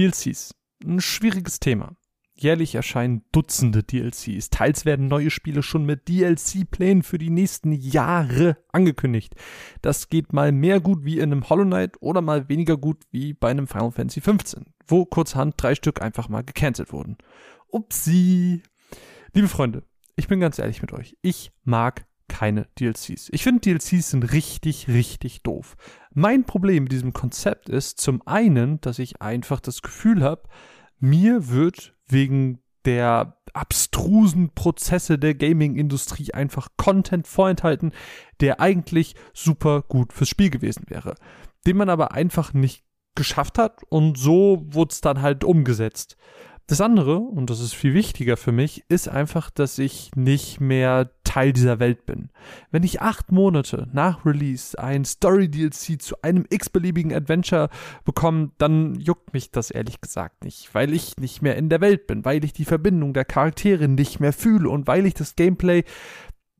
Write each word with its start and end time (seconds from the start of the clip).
DLCs. 0.00 0.54
Ein 0.82 1.00
schwieriges 1.00 1.60
Thema. 1.60 1.94
Jährlich 2.42 2.74
erscheinen 2.74 3.22
Dutzende 3.32 3.82
DLCs. 3.82 4.48
Teils 4.48 4.86
werden 4.86 5.08
neue 5.08 5.28
Spiele 5.28 5.62
schon 5.62 5.84
mit 5.84 6.08
DLC-Plänen 6.08 7.02
für 7.02 7.18
die 7.18 7.28
nächsten 7.28 7.70
Jahre 7.70 8.56
angekündigt. 8.72 9.34
Das 9.82 10.08
geht 10.08 10.32
mal 10.32 10.50
mehr 10.50 10.80
gut 10.80 11.04
wie 11.04 11.18
in 11.18 11.32
einem 11.32 11.50
Hollow 11.50 11.66
Knight 11.66 11.98
oder 12.00 12.22
mal 12.22 12.48
weniger 12.48 12.78
gut 12.78 13.02
wie 13.10 13.34
bei 13.34 13.50
einem 13.50 13.66
Final 13.66 13.90
Fantasy 13.92 14.22
XV, 14.22 14.62
wo 14.86 15.04
kurzhand 15.04 15.62
drei 15.62 15.74
Stück 15.74 16.00
einfach 16.00 16.30
mal 16.30 16.42
gecancelt 16.42 16.94
wurden. 16.94 17.18
Upsi. 17.68 18.62
Liebe 19.34 19.48
Freunde, 19.48 19.82
ich 20.16 20.26
bin 20.26 20.40
ganz 20.40 20.58
ehrlich 20.58 20.80
mit 20.80 20.94
euch. 20.94 21.18
Ich 21.20 21.52
mag 21.64 22.06
keine 22.26 22.68
DLCs. 22.78 23.28
Ich 23.32 23.42
finde 23.42 23.60
DLCs 23.60 24.12
sind 24.12 24.32
richtig, 24.32 24.88
richtig 24.88 25.42
doof. 25.42 25.76
Mein 26.14 26.44
Problem 26.44 26.84
mit 26.84 26.92
diesem 26.92 27.12
Konzept 27.12 27.68
ist 27.68 28.00
zum 28.00 28.26
einen, 28.26 28.80
dass 28.80 28.98
ich 28.98 29.20
einfach 29.20 29.60
das 29.60 29.82
Gefühl 29.82 30.22
habe, 30.22 30.48
mir 31.00 31.50
wird 31.50 31.94
wegen 32.12 32.60
der 32.84 33.36
abstrusen 33.52 34.54
Prozesse 34.54 35.18
der 35.18 35.34
Gaming-Industrie 35.34 36.32
einfach 36.32 36.68
Content 36.76 37.26
vorenthalten, 37.26 37.92
der 38.40 38.60
eigentlich 38.60 39.14
super 39.34 39.82
gut 39.82 40.12
fürs 40.12 40.28
Spiel 40.28 40.50
gewesen 40.50 40.84
wäre, 40.88 41.14
den 41.66 41.76
man 41.76 41.90
aber 41.90 42.12
einfach 42.12 42.52
nicht 42.52 42.84
geschafft 43.14 43.58
hat 43.58 43.82
und 43.88 44.16
so 44.16 44.64
wurde 44.70 44.92
es 44.92 45.00
dann 45.00 45.20
halt 45.20 45.44
umgesetzt. 45.44 46.16
Das 46.70 46.80
andere, 46.80 47.16
und 47.16 47.50
das 47.50 47.58
ist 47.58 47.74
viel 47.74 47.94
wichtiger 47.94 48.36
für 48.36 48.52
mich, 48.52 48.84
ist 48.88 49.08
einfach, 49.08 49.50
dass 49.50 49.76
ich 49.80 50.12
nicht 50.14 50.60
mehr 50.60 51.10
Teil 51.24 51.52
dieser 51.52 51.80
Welt 51.80 52.06
bin. 52.06 52.28
Wenn 52.70 52.84
ich 52.84 53.02
acht 53.02 53.32
Monate 53.32 53.88
nach 53.92 54.24
Release 54.24 54.78
ein 54.78 55.04
Story-DLC 55.04 56.00
zu 56.00 56.22
einem 56.22 56.46
x-beliebigen 56.48 57.12
Adventure 57.12 57.70
bekomme, 58.04 58.52
dann 58.58 58.94
juckt 58.94 59.34
mich 59.34 59.50
das 59.50 59.72
ehrlich 59.72 60.00
gesagt 60.00 60.44
nicht, 60.44 60.72
weil 60.72 60.94
ich 60.94 61.16
nicht 61.16 61.42
mehr 61.42 61.56
in 61.56 61.70
der 61.70 61.80
Welt 61.80 62.06
bin, 62.06 62.24
weil 62.24 62.44
ich 62.44 62.52
die 62.52 62.64
Verbindung 62.64 63.14
der 63.14 63.24
Charaktere 63.24 63.88
nicht 63.88 64.20
mehr 64.20 64.32
fühle 64.32 64.70
und 64.70 64.86
weil 64.86 65.06
ich 65.06 65.14
das 65.14 65.34
Gameplay 65.34 65.82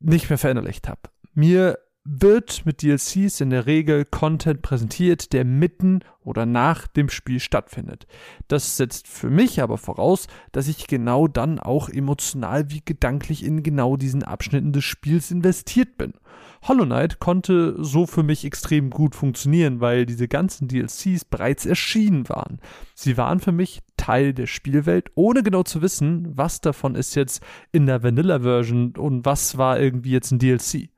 nicht 0.01 0.29
mehr 0.29 0.39
verinnerlicht 0.39 0.89
habe. 0.89 1.03
Mir 1.35 1.79
wird 2.05 2.65
mit 2.65 2.83
DLCs 2.83 3.41
in 3.41 3.51
der 3.51 3.67
Regel 3.67 4.07
Content 4.07 4.63
präsentiert, 4.63 5.35
der 5.35 5.45
mitten 5.45 6.01
oder 6.23 6.47
nach 6.47 6.87
dem 6.87 7.11
Spiel 7.11 7.41
stattfindet. 7.41 8.07
Das 8.49 8.79
setzt 8.79 9.07
für 9.07 9.29
mich 9.29 9.61
aber 9.61 9.77
voraus, 9.77 10.27
dass 10.53 10.69
ich 10.69 10.87
genau 10.87 11.29
dann 11.29 11.59
auch 11.59 11.91
emotional 11.91 12.71
wie 12.71 12.83
gedanklich 12.83 13.45
in 13.45 13.63
genau 13.63 13.97
diesen 13.97 14.23
Abschnitten 14.23 14.73
des 14.73 14.85
Spiels 14.85 15.31
investiert 15.31 15.99
bin. 15.99 16.15
Hollow 16.63 16.87
Knight 16.87 17.21
konnte 17.21 17.77
so 17.83 18.07
für 18.07 18.23
mich 18.23 18.45
extrem 18.47 18.91
gut 18.91 19.15
funktionieren, 19.15 19.81
weil 19.81 20.07
diese 20.07 20.29
ganzen 20.29 20.69
DLCs 20.69 21.27
bereits 21.27 21.67
erschienen 21.67 22.29
waren. 22.31 22.61
Sie 22.95 23.19
waren 23.19 23.41
für 23.41 23.53
mich 23.53 23.81
Teil 23.99 24.33
der 24.33 24.47
Spielwelt, 24.47 25.11
ohne 25.15 25.43
genau 25.43 25.65
zu 25.65 25.83
wissen, 25.83 26.29
was 26.35 26.63
davon 26.63 26.95
ist 26.95 27.15
jetzt 27.15 27.43
in 27.73 27.87
der 27.87 28.03
Vanilla 28.03 28.41
Version 28.41 28.95
und 28.97 29.27
was 29.27 29.59
war 29.59 29.79
irgendwie 29.79 30.13
jetzt 30.13 30.33
ein 30.33 30.39
DLC 30.39 30.91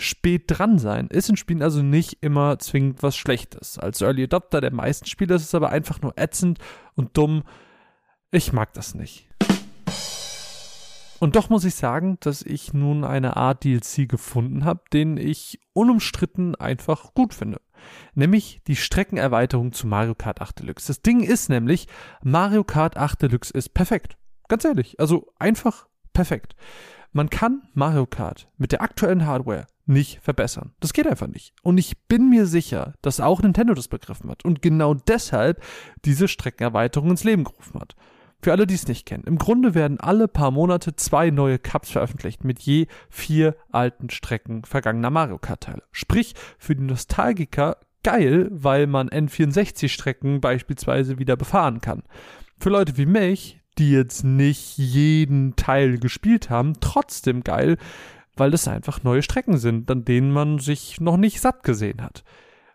spät 0.00 0.44
dran 0.46 0.78
sein 0.78 1.06
ist 1.08 1.28
in 1.28 1.36
Spielen 1.36 1.62
also 1.62 1.82
nicht 1.82 2.18
immer 2.22 2.58
zwingend 2.58 3.02
was 3.02 3.16
Schlechtes. 3.16 3.78
Als 3.78 4.00
Early 4.00 4.24
Adopter 4.24 4.60
der 4.60 4.72
meisten 4.72 5.06
Spiele 5.06 5.34
ist 5.34 5.44
es 5.44 5.54
aber 5.54 5.70
einfach 5.70 6.00
nur 6.02 6.16
ätzend 6.16 6.58
und 6.94 7.16
dumm. 7.16 7.42
Ich 8.30 8.52
mag 8.52 8.72
das 8.74 8.94
nicht. 8.94 9.28
Und 11.20 11.36
doch 11.36 11.50
muss 11.50 11.66
ich 11.66 11.74
sagen, 11.74 12.16
dass 12.20 12.40
ich 12.40 12.72
nun 12.72 13.04
eine 13.04 13.36
Art 13.36 13.62
DLC 13.64 14.08
gefunden 14.08 14.64
habe, 14.64 14.80
den 14.90 15.18
ich 15.18 15.60
unumstritten 15.74 16.54
einfach 16.54 17.12
gut 17.12 17.34
finde. 17.34 17.60
Nämlich 18.14 18.62
die 18.66 18.76
Streckenerweiterung 18.76 19.72
zu 19.72 19.86
Mario 19.86 20.14
Kart 20.14 20.40
8 20.40 20.60
Deluxe. 20.60 20.86
Das 20.86 21.02
Ding 21.02 21.20
ist 21.20 21.50
nämlich, 21.50 21.88
Mario 22.22 22.64
Kart 22.64 22.96
8 22.96 23.20
Deluxe 23.20 23.52
ist 23.52 23.74
perfekt. 23.74 24.16
Ganz 24.48 24.64
ehrlich. 24.64 24.98
Also 24.98 25.30
einfach 25.38 25.88
perfekt. 26.14 26.56
Man 27.12 27.28
kann 27.28 27.62
Mario 27.74 28.06
Kart 28.06 28.48
mit 28.56 28.72
der 28.72 28.80
aktuellen 28.80 29.26
Hardware 29.26 29.66
nicht 29.90 30.20
verbessern. 30.22 30.72
Das 30.80 30.92
geht 30.92 31.06
einfach 31.06 31.26
nicht. 31.26 31.52
Und 31.62 31.78
ich 31.78 31.98
bin 32.08 32.30
mir 32.30 32.46
sicher, 32.46 32.94
dass 33.02 33.20
auch 33.20 33.42
Nintendo 33.42 33.74
das 33.74 33.88
begriffen 33.88 34.30
hat 34.30 34.44
und 34.44 34.62
genau 34.62 34.94
deshalb 34.94 35.62
diese 36.04 36.28
Streckenerweiterung 36.28 37.10
ins 37.10 37.24
Leben 37.24 37.44
gerufen 37.44 37.78
hat. 37.80 37.94
Für 38.42 38.52
alle, 38.52 38.66
die 38.66 38.74
es 38.74 38.88
nicht 38.88 39.04
kennen, 39.04 39.24
im 39.24 39.36
Grunde 39.36 39.74
werden 39.74 40.00
alle 40.00 40.26
paar 40.26 40.50
Monate 40.50 40.96
zwei 40.96 41.30
neue 41.30 41.58
Cups 41.58 41.90
veröffentlicht 41.90 42.42
mit 42.42 42.60
je 42.60 42.86
vier 43.10 43.54
alten 43.70 44.08
Strecken 44.08 44.64
vergangener 44.64 45.10
Mario 45.10 45.38
Kart-Teile. 45.38 45.82
Sprich, 45.92 46.34
für 46.58 46.74
die 46.74 46.84
Nostalgiker 46.84 47.76
geil, 48.02 48.48
weil 48.50 48.86
man 48.86 49.10
N64-Strecken 49.10 50.40
beispielsweise 50.40 51.18
wieder 51.18 51.36
befahren 51.36 51.82
kann. 51.82 52.02
Für 52.58 52.70
Leute 52.70 52.96
wie 52.96 53.04
mich, 53.04 53.60
die 53.78 53.90
jetzt 53.90 54.24
nicht 54.24 54.78
jeden 54.78 55.56
Teil 55.56 55.98
gespielt 55.98 56.48
haben, 56.48 56.80
trotzdem 56.80 57.44
geil, 57.44 57.76
weil 58.36 58.50
das 58.50 58.68
einfach 58.68 59.02
neue 59.02 59.22
Strecken 59.22 59.58
sind, 59.58 59.90
an 59.90 60.04
denen 60.04 60.32
man 60.32 60.58
sich 60.58 61.00
noch 61.00 61.16
nicht 61.16 61.40
satt 61.40 61.62
gesehen 61.62 62.02
hat. 62.02 62.24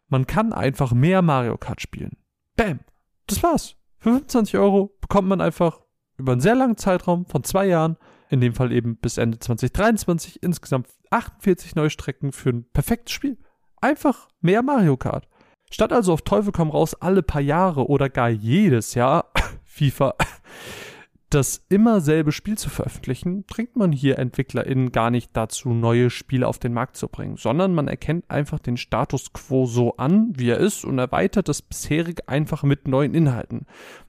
Man 0.08 0.28
kann 0.28 0.54
einfach 0.54 0.94
mehr 0.94 1.22
Mario 1.22 1.58
Kart 1.58 1.82
spielen. 1.82 2.18
Bam! 2.56 2.80
Das 3.28 3.42
war's. 3.42 3.76
Für 3.98 4.10
25 4.12 4.58
Euro 4.58 4.96
bekommt 5.02 5.28
man 5.28 5.42
einfach 5.42 5.82
über 6.18 6.34
einen 6.34 6.42
sehr 6.42 6.56
langen 6.56 6.78
Zeitraum 6.78 7.26
von 7.26 7.44
zwei 7.44 7.66
Jahren, 7.66 7.98
in 8.30 8.40
dem 8.40 8.54
Fall 8.54 8.72
eben 8.72 8.98
bis 8.98 9.18
Ende 9.18 9.40
2023, 9.40 10.44
insgesamt 10.44 10.88
48 11.10 11.76
neue 11.76 11.90
Strecken 11.90 12.32
für 12.32 12.50
ein 12.50 12.70
perfektes 12.72 13.14
Spiel. 13.14 13.38
Einfach 13.82 14.30
mehr 14.42 14.62
Mario 14.62 14.98
Kart. 14.98 15.28
Statt 15.72 15.92
also 15.92 16.14
auf 16.14 16.22
Teufel 16.22 16.52
komm 16.52 16.70
raus 16.70 16.96
alle 16.96 17.24
paar 17.24 17.42
Jahre 17.42 17.88
oder 17.88 18.10
gar 18.10 18.30
jedes 18.30 18.94
Jahr 18.94 19.32
FIFA 19.66 20.16
das 21.30 21.66
immer 21.70 22.02
selbe 22.02 22.32
Spiel 22.32 22.58
zu 22.58 22.70
veröffentlichen, 22.70 23.44
bringt 23.44 23.76
man 23.76 23.92
hier 23.92 24.20
EntwicklerInnen 24.20 24.92
gar 24.92 25.10
nicht 25.10 25.32
dazu, 25.34 25.70
neue 25.70 26.10
Spiele 26.10 26.48
auf 26.48 26.60
den 26.60 26.74
Markt 26.74 26.98
zu 26.98 27.08
bringen, 27.08 27.38
sondern 27.38 27.74
man 27.74 27.88
erkennt 27.88 28.30
einfach 28.30 28.60
den 28.60 28.78
Status 28.78 29.34
quo 29.34 29.66
so 29.66 29.98
an, 29.98 30.34
wie 30.38 30.50
er 30.50 30.60
ist 30.60 30.86
und 30.86 31.00
erweitert 31.00 31.50
das 31.50 31.62
bisherige 31.62 32.28
einfach 32.30 32.64
mit 32.64 32.88
neuen 32.88 33.14
Inhalten. 33.14 33.66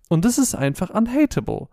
Und 0.08 0.24
das 0.24 0.38
ist 0.38 0.54
einfach 0.54 0.90
unhateable. 0.90 1.68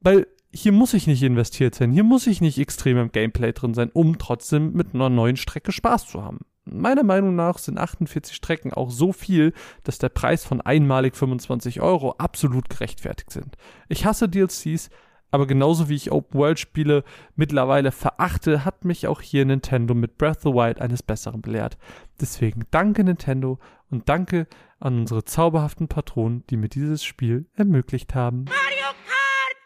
Weil 0.00 0.26
hier 0.52 0.72
muss 0.72 0.94
ich 0.94 1.06
nicht 1.06 1.22
investiert 1.22 1.74
sein, 1.74 1.92
hier 1.92 2.04
muss 2.04 2.26
ich 2.26 2.40
nicht 2.40 2.58
extrem 2.58 2.96
im 2.96 3.12
Gameplay 3.12 3.52
drin 3.52 3.74
sein, 3.74 3.90
um 3.92 4.18
trotzdem 4.18 4.72
mit 4.72 4.94
einer 4.94 5.10
neuen 5.10 5.36
Strecke 5.36 5.72
Spaß 5.72 6.06
zu 6.06 6.22
haben. 6.22 6.40
Meiner 6.72 7.02
Meinung 7.02 7.34
nach 7.34 7.58
sind 7.58 7.78
48 7.78 8.34
Strecken 8.34 8.72
auch 8.72 8.90
so 8.90 9.12
viel, 9.12 9.52
dass 9.82 9.98
der 9.98 10.08
Preis 10.08 10.44
von 10.44 10.60
einmalig 10.60 11.16
25 11.16 11.80
Euro 11.80 12.12
absolut 12.12 12.70
gerechtfertigt 12.70 13.30
sind. 13.30 13.56
Ich 13.88 14.06
hasse 14.06 14.28
DLCs, 14.28 14.88
aber 15.32 15.46
genauso 15.46 15.88
wie 15.88 15.96
ich 15.96 16.12
Open-World-Spiele 16.12 17.02
mittlerweile 17.34 17.90
verachte, 17.90 18.64
hat 18.64 18.84
mich 18.84 19.08
auch 19.08 19.20
hier 19.20 19.44
Nintendo 19.44 19.94
mit 19.94 20.16
Breath 20.16 20.38
of 20.38 20.42
the 20.42 20.48
Wild 20.50 20.80
eines 20.80 21.02
Besseren 21.02 21.42
belehrt. 21.42 21.76
Deswegen 22.20 22.62
danke 22.70 23.02
Nintendo 23.02 23.58
und 23.90 24.08
danke 24.08 24.46
an 24.78 25.00
unsere 25.00 25.24
zauberhaften 25.24 25.88
Patronen, 25.88 26.44
die 26.50 26.56
mir 26.56 26.68
dieses 26.68 27.04
Spiel 27.04 27.46
ermöglicht 27.54 28.14
haben. 28.14 28.44
Mario 28.44 28.94
Kart 29.06 29.56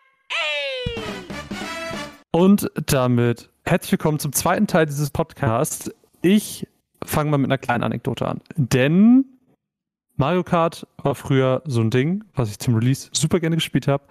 8! 0.96 2.30
Und 2.32 2.70
damit 2.86 3.50
herzlich 3.64 3.92
willkommen 3.92 4.18
zum 4.18 4.32
zweiten 4.32 4.66
Teil 4.66 4.86
dieses 4.86 5.10
Podcasts. 5.10 5.90
Ich 6.22 6.66
fangen 7.04 7.30
wir 7.30 7.38
mit 7.38 7.48
einer 7.48 7.58
kleinen 7.58 7.84
Anekdote 7.84 8.26
an. 8.26 8.40
Denn 8.56 9.24
Mario 10.16 10.44
Kart 10.44 10.86
war 11.02 11.14
früher 11.14 11.62
so 11.66 11.80
ein 11.80 11.90
Ding, 11.90 12.24
was 12.34 12.50
ich 12.50 12.58
zum 12.58 12.74
Release 12.74 13.08
super 13.12 13.40
gerne 13.40 13.56
gespielt 13.56 13.88
habe. 13.88 14.04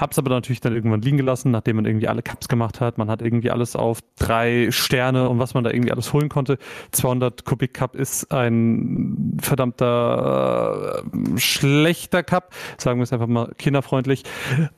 Hab's 0.00 0.18
aber 0.18 0.30
natürlich 0.30 0.60
dann 0.60 0.74
irgendwann 0.74 1.02
liegen 1.02 1.18
gelassen, 1.18 1.50
nachdem 1.50 1.76
man 1.76 1.84
irgendwie 1.84 2.08
alle 2.08 2.22
Cups 2.22 2.48
gemacht 2.48 2.80
hat. 2.80 2.96
Man 2.96 3.10
hat 3.10 3.20
irgendwie 3.20 3.50
alles 3.50 3.76
auf 3.76 3.98
drei 4.18 4.68
Sterne 4.70 5.28
und 5.28 5.38
was 5.38 5.52
man 5.52 5.62
da 5.62 5.70
irgendwie 5.70 5.92
alles 5.92 6.12
holen 6.14 6.30
konnte. 6.30 6.58
200 6.92 7.44
Kubik 7.44 7.74
Cup 7.74 7.94
ist 7.94 8.32
ein 8.32 9.36
verdammter 9.42 11.02
äh, 11.04 11.38
schlechter 11.38 12.22
Cup, 12.22 12.54
sagen 12.78 12.98
wir 12.98 13.04
es 13.04 13.12
einfach 13.12 13.26
mal 13.26 13.52
kinderfreundlich. 13.58 14.22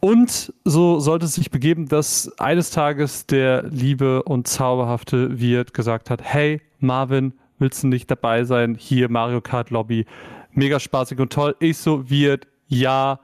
Und 0.00 0.52
so 0.64 0.98
sollte 0.98 1.26
es 1.26 1.34
sich 1.34 1.52
begeben, 1.52 1.88
dass 1.88 2.36
eines 2.38 2.70
Tages 2.70 3.26
der 3.26 3.62
liebe 3.64 4.24
und 4.24 4.48
zauberhafte 4.48 5.38
Wirt 5.38 5.72
gesagt 5.72 6.10
hat, 6.10 6.20
hey 6.22 6.60
Marvin, 6.82 7.34
willst 7.58 7.82
du 7.82 7.86
nicht 7.86 8.10
dabei 8.10 8.44
sein? 8.44 8.76
Hier 8.78 9.08
Mario 9.08 9.40
Kart 9.40 9.70
Lobby. 9.70 10.06
Mega 10.52 10.78
spaßig 10.78 11.18
und 11.18 11.32
toll. 11.32 11.56
Ich 11.60 11.78
so, 11.78 12.10
Wirt, 12.10 12.46
ja, 12.66 13.20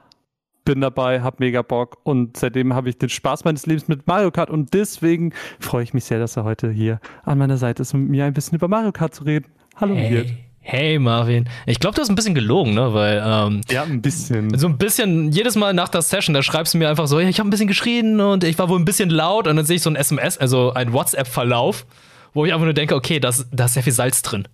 bin 0.64 0.82
dabei, 0.82 1.22
hab 1.22 1.40
mega 1.40 1.62
Bock 1.62 1.96
und 2.02 2.36
seitdem 2.36 2.74
habe 2.74 2.90
ich 2.90 2.98
den 2.98 3.08
Spaß 3.08 3.44
meines 3.44 3.64
Lebens 3.64 3.88
mit 3.88 4.06
Mario 4.06 4.30
Kart 4.30 4.50
und 4.50 4.74
deswegen 4.74 5.32
freue 5.60 5.82
ich 5.82 5.94
mich 5.94 6.04
sehr, 6.04 6.18
dass 6.18 6.36
er 6.36 6.44
heute 6.44 6.70
hier 6.70 7.00
an 7.24 7.38
meiner 7.38 7.56
Seite 7.56 7.82
ist, 7.82 7.94
um 7.94 8.02
mit 8.02 8.10
mir 8.10 8.26
ein 8.26 8.34
bisschen 8.34 8.56
über 8.56 8.68
Mario 8.68 8.92
Kart 8.92 9.14
zu 9.14 9.24
reden. 9.24 9.46
Hallo, 9.76 9.94
hey. 9.94 10.10
Wirt. 10.10 10.32
Hey 10.60 10.98
Marvin, 10.98 11.48
ich 11.64 11.80
glaube, 11.80 11.94
du 11.94 12.02
hast 12.02 12.10
ein 12.10 12.14
bisschen 12.14 12.34
gelogen, 12.34 12.74
ne? 12.74 12.92
Weil 12.92 13.22
ähm, 13.24 13.62
ja, 13.70 13.84
ein 13.84 14.02
bisschen. 14.02 14.58
So 14.58 14.66
ein 14.66 14.76
bisschen. 14.76 15.32
Jedes 15.32 15.56
Mal 15.56 15.72
nach 15.72 15.88
der 15.88 16.02
Session, 16.02 16.34
da 16.34 16.42
schreibst 16.42 16.74
du 16.74 16.78
mir 16.78 16.90
einfach 16.90 17.06
so, 17.06 17.18
ja, 17.18 17.26
ich 17.26 17.38
habe 17.38 17.48
ein 17.48 17.50
bisschen 17.50 17.68
geschrien 17.68 18.20
und 18.20 18.44
ich 18.44 18.58
war 18.58 18.68
wohl 18.68 18.78
ein 18.78 18.84
bisschen 18.84 19.08
laut 19.08 19.46
und 19.46 19.56
dann 19.56 19.64
sehe 19.64 19.76
ich 19.76 19.82
so 19.82 19.88
ein 19.88 19.96
SMS, 19.96 20.36
also 20.36 20.74
ein 20.74 20.92
WhatsApp-Verlauf, 20.92 21.86
wo 22.34 22.44
ich 22.44 22.52
einfach 22.52 22.64
nur 22.64 22.74
denke, 22.74 22.94
okay, 22.94 23.20
da 23.20 23.28
ist 23.28 23.46
sehr 23.52 23.82
viel 23.82 23.92
Salz 23.92 24.22
drin. 24.22 24.46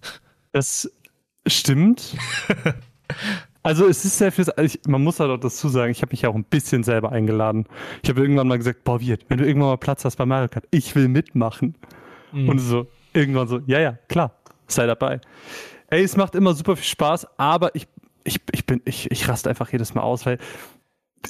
Das 0.52 0.90
stimmt. 1.46 2.16
Also 3.64 3.86
es 3.86 4.04
ist 4.04 4.18
sehr 4.18 4.30
viel, 4.30 4.44
ich, 4.58 4.78
man 4.86 5.02
muss 5.02 5.20
halt 5.20 5.30
auch 5.30 5.38
dazu 5.38 5.70
sagen, 5.70 5.90
ich 5.90 6.02
habe 6.02 6.12
mich 6.12 6.20
ja 6.20 6.28
auch 6.28 6.34
ein 6.34 6.44
bisschen 6.44 6.84
selber 6.84 7.12
eingeladen. 7.12 7.64
Ich 8.02 8.10
habe 8.10 8.20
irgendwann 8.20 8.46
mal 8.46 8.58
gesagt, 8.58 8.84
boah, 8.84 9.00
Wirt, 9.00 9.24
wenn 9.28 9.38
du 9.38 9.46
irgendwann 9.46 9.70
mal 9.70 9.78
Platz 9.78 10.04
hast 10.04 10.16
bei 10.16 10.26
Mario 10.26 10.48
Kart, 10.48 10.66
ich 10.70 10.94
will 10.94 11.08
mitmachen. 11.08 11.74
Mhm. 12.32 12.50
Und 12.50 12.58
so, 12.58 12.86
irgendwann 13.14 13.48
so, 13.48 13.60
ja, 13.66 13.80
ja, 13.80 13.92
klar, 14.08 14.32
sei 14.66 14.86
dabei. 14.86 15.18
Ey, 15.88 16.02
es 16.02 16.14
macht 16.14 16.34
immer 16.34 16.52
super 16.52 16.76
viel 16.76 16.84
Spaß, 16.84 17.26
aber 17.38 17.74
ich, 17.74 17.88
ich, 18.24 18.38
ich 18.52 18.66
bin, 18.66 18.82
ich, 18.84 19.10
ich 19.10 19.26
raste 19.28 19.48
einfach 19.48 19.72
jedes 19.72 19.94
Mal 19.94 20.02
aus, 20.02 20.26
weil 20.26 20.36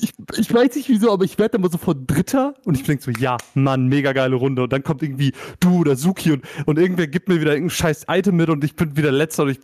ich, 0.00 0.12
ich 0.37 0.52
weiß 0.52 0.75
nicht 0.76 0.88
wieso, 0.88 1.12
aber 1.12 1.25
ich 1.25 1.38
werde 1.38 1.58
immer 1.58 1.70
sofort 1.70 1.99
Dritter 2.06 2.55
und 2.64 2.76
ich 2.76 2.85
denke 2.85 3.02
so, 3.02 3.11
ja, 3.11 3.37
Mann, 3.55 3.88
mega 3.88 4.12
geile 4.12 4.37
Runde. 4.37 4.62
Und 4.62 4.73
dann 4.73 4.82
kommt 4.82 5.02
irgendwie 5.02 5.32
du 5.61 5.81
oder 5.81 5.96
Suki 5.96 6.32
und, 6.32 6.44
und 6.67 6.79
irgendwer 6.79 7.06
gibt 7.06 7.29
mir 7.29 7.41
wieder 7.41 7.52
irgendein 7.52 7.70
scheiß 7.70 8.06
Item 8.08 8.37
mit 8.37 8.49
und 8.50 8.64
ich 8.64 8.76
bin 8.76 8.96
wieder 8.96 9.12
Letzter 9.12 9.44
und 9.44 9.50
ich 9.50 9.61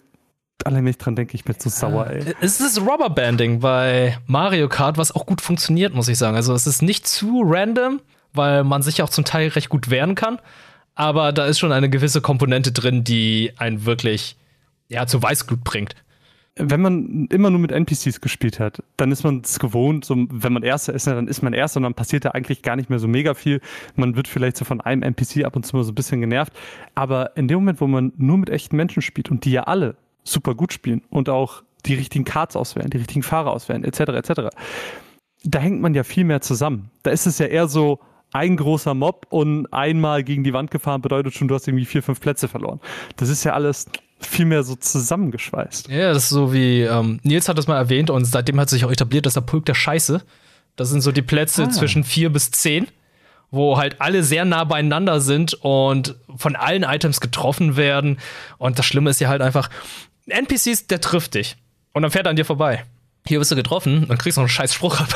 allein 0.65 0.85
wenn 0.85 0.91
ich 0.91 0.99
dran 0.99 1.17
denke, 1.17 1.35
ich 1.35 1.45
bin 1.45 1.57
so 1.59 1.71
sauer, 1.71 2.09
ey. 2.09 2.35
Es 2.41 2.61
ist 2.61 2.81
Rubberbanding 2.81 3.61
bei 3.61 4.19
Mario 4.27 4.69
Kart, 4.69 4.99
was 4.99 5.13
auch 5.15 5.27
gut 5.27 5.41
funktioniert, 5.41 5.95
muss 5.95 6.09
ich 6.09 6.19
sagen. 6.19 6.37
Also 6.37 6.53
es 6.55 6.67
ist 6.67 6.83
nicht 6.83 7.09
zu 7.09 7.43
random, 7.45 8.01
weil 8.33 8.65
man 8.65 8.83
sich 8.83 9.03
auch 9.03 9.09
zum 9.09 9.25
Teil 9.25 9.49
recht 9.49 9.69
gut 9.69 9.91
wehren 9.91 10.15
kann. 10.15 10.39
Aber 10.95 11.33
da 11.33 11.47
ist 11.47 11.59
schon 11.59 11.73
eine 11.73 11.89
gewisse 11.89 12.21
Komponente 12.21 12.73
drin, 12.73 13.05
die 13.05 13.53
einen 13.57 13.87
wirklich 13.87 14.37
ja, 14.89 15.07
zu 15.07 15.23
Weißglut 15.23 15.65
bringt. 15.65 15.95
Wenn 16.57 16.81
man 16.81 17.27
immer 17.31 17.51
nur 17.51 17.61
mit 17.61 17.73
NPCs 17.73 18.21
gespielt 18.21 18.59
hat, 18.59 18.83
dann 18.97 19.13
ist 19.13 19.23
man 19.23 19.41
es 19.45 19.59
gewohnt, 19.59 20.05
so, 20.05 20.17
wenn 20.17 20.53
man 20.53 20.63
Erster 20.63 20.93
ist, 20.93 21.07
dann 21.07 21.29
ist 21.29 21.43
man 21.43 21.53
Erster 21.53 21.79
und 21.79 21.85
dann 21.85 21.95
passiert 21.95 22.25
da 22.25 22.31
eigentlich 22.31 22.63
gar 22.63 22.77
nicht 22.77 22.91
mehr 22.91 22.99
so 22.99 23.09
mega 23.09 23.35
viel. 23.35 23.61
Man 23.95 24.17
wird 24.17 24.29
vielleicht 24.29 24.57
so 24.57 24.65
von 24.65 24.81
einem 24.81 25.03
NPC 25.03 25.45
ab 25.45 25.57
und 25.57 25.65
zu 25.65 25.77
mal 25.77 25.85
so 25.85 25.93
ein 25.93 25.95
bisschen 25.95 26.21
genervt. 26.21 26.53
Aber 26.95 27.37
in 27.37 27.49
dem 27.49 27.61
Moment, 27.61 27.81
wo 27.81 27.87
man 27.87 28.13
nur 28.17 28.39
mit 28.39 28.51
echten 28.51 28.77
Menschen 28.77 29.01
spielt 29.01 29.31
und 29.31 29.45
die 29.45 29.53
ja 29.53 29.63
alle 29.63 29.97
super 30.25 30.55
gut 30.55 30.73
spielen 30.73 31.03
und 31.09 31.29
auch 31.29 31.63
die 31.87 31.95
richtigen 31.95 32.25
Cards 32.25 32.57
auswählen, 32.57 32.91
die 32.91 32.99
richtigen 32.99 33.23
Fahrer 33.23 33.53
auswählen, 33.53 33.85
etc., 33.85 34.01
etc., 34.01 34.49
da 35.43 35.59
hängt 35.59 35.81
man 35.81 35.95
ja 35.95 36.03
viel 36.03 36.25
mehr 36.25 36.43
zusammen. 36.43 36.91
Da 37.03 37.11
ist 37.11 37.27
es 37.27 37.39
ja 37.39 37.47
eher 37.47 37.67
so, 37.67 38.01
ein 38.33 38.57
großer 38.57 38.95
Mob 38.95 39.27
und 39.31 39.73
einmal 39.73 40.23
gegen 40.23 40.45
die 40.45 40.53
Wand 40.53 40.71
gefahren 40.71 41.03
bedeutet 41.03 41.35
schon, 41.35 41.49
du 41.49 41.55
hast 41.55 41.67
irgendwie 41.67 41.85
vier, 41.85 42.03
fünf 42.03 42.21
Plätze 42.21 42.49
verloren. 42.49 42.81
Das 43.17 43.29
ist 43.29 43.45
ja 43.45 43.55
alles 43.55 43.87
viel 44.21 44.45
mehr 44.45 44.63
so 44.63 44.77
zusammengeschweißt. 44.77 45.89
Ja, 45.89 46.13
das 46.13 46.25
ist 46.25 46.29
so 46.31 46.53
wie, 46.53 46.83
ähm, 46.83 47.21
Nils 47.23 47.49
hat 47.49 47.59
das 47.59 47.67
mal 47.67 47.77
erwähnt 47.77 48.11
und 48.11 48.25
seitdem 48.25 48.61
hat 48.61 48.69
sich 48.71 48.85
auch 48.85 48.91
etabliert, 48.91 49.27
dass 49.27 49.35
der 49.35 49.41
Pulk 49.41 49.67
der 49.67 49.75
Scheiße. 49.75 50.23
Das 50.77 50.89
sind 50.89 51.01
so 51.01 51.13
die 51.13 51.23
Plätze 51.23 51.65
ah. 51.65 51.71
zwischen 51.71 52.05
vier 52.05 52.31
bis 52.31 52.51
zehn, 52.51 52.89
wo 53.51 53.79
halt 53.79 54.01
alle 54.01 54.23
sehr 54.23 54.45
nah 54.45 54.65
beieinander 54.65 55.21
sind 55.21 55.55
und 55.55 56.17
von 56.37 56.57
allen 56.57 56.85
Items 56.85 57.21
getroffen 57.21 57.77
werden. 57.77 58.19
Und 58.59 58.79
das 58.79 58.87
Schlimme 58.87 59.11
ist 59.11 59.21
ja 59.21 59.29
halt 59.29 59.43
einfach, 59.43 59.69
NPCs, 60.27 60.87
der 60.87 61.01
trifft 61.01 61.35
dich. 61.35 61.57
Und 61.93 62.03
dann 62.03 62.11
fährt 62.11 62.27
er 62.27 62.31
an 62.31 62.37
dir 62.37 62.45
vorbei. 62.45 62.85
Hier 63.27 63.41
wirst 63.41 63.51
du 63.51 63.57
getroffen, 63.57 64.07
dann 64.09 64.19
kriegst 64.19 64.37
du 64.37 64.41
noch 64.41 64.47
einen 64.47 64.51
scheiß 64.51 64.75
Spruch 64.75 65.01
ab. 65.01 65.15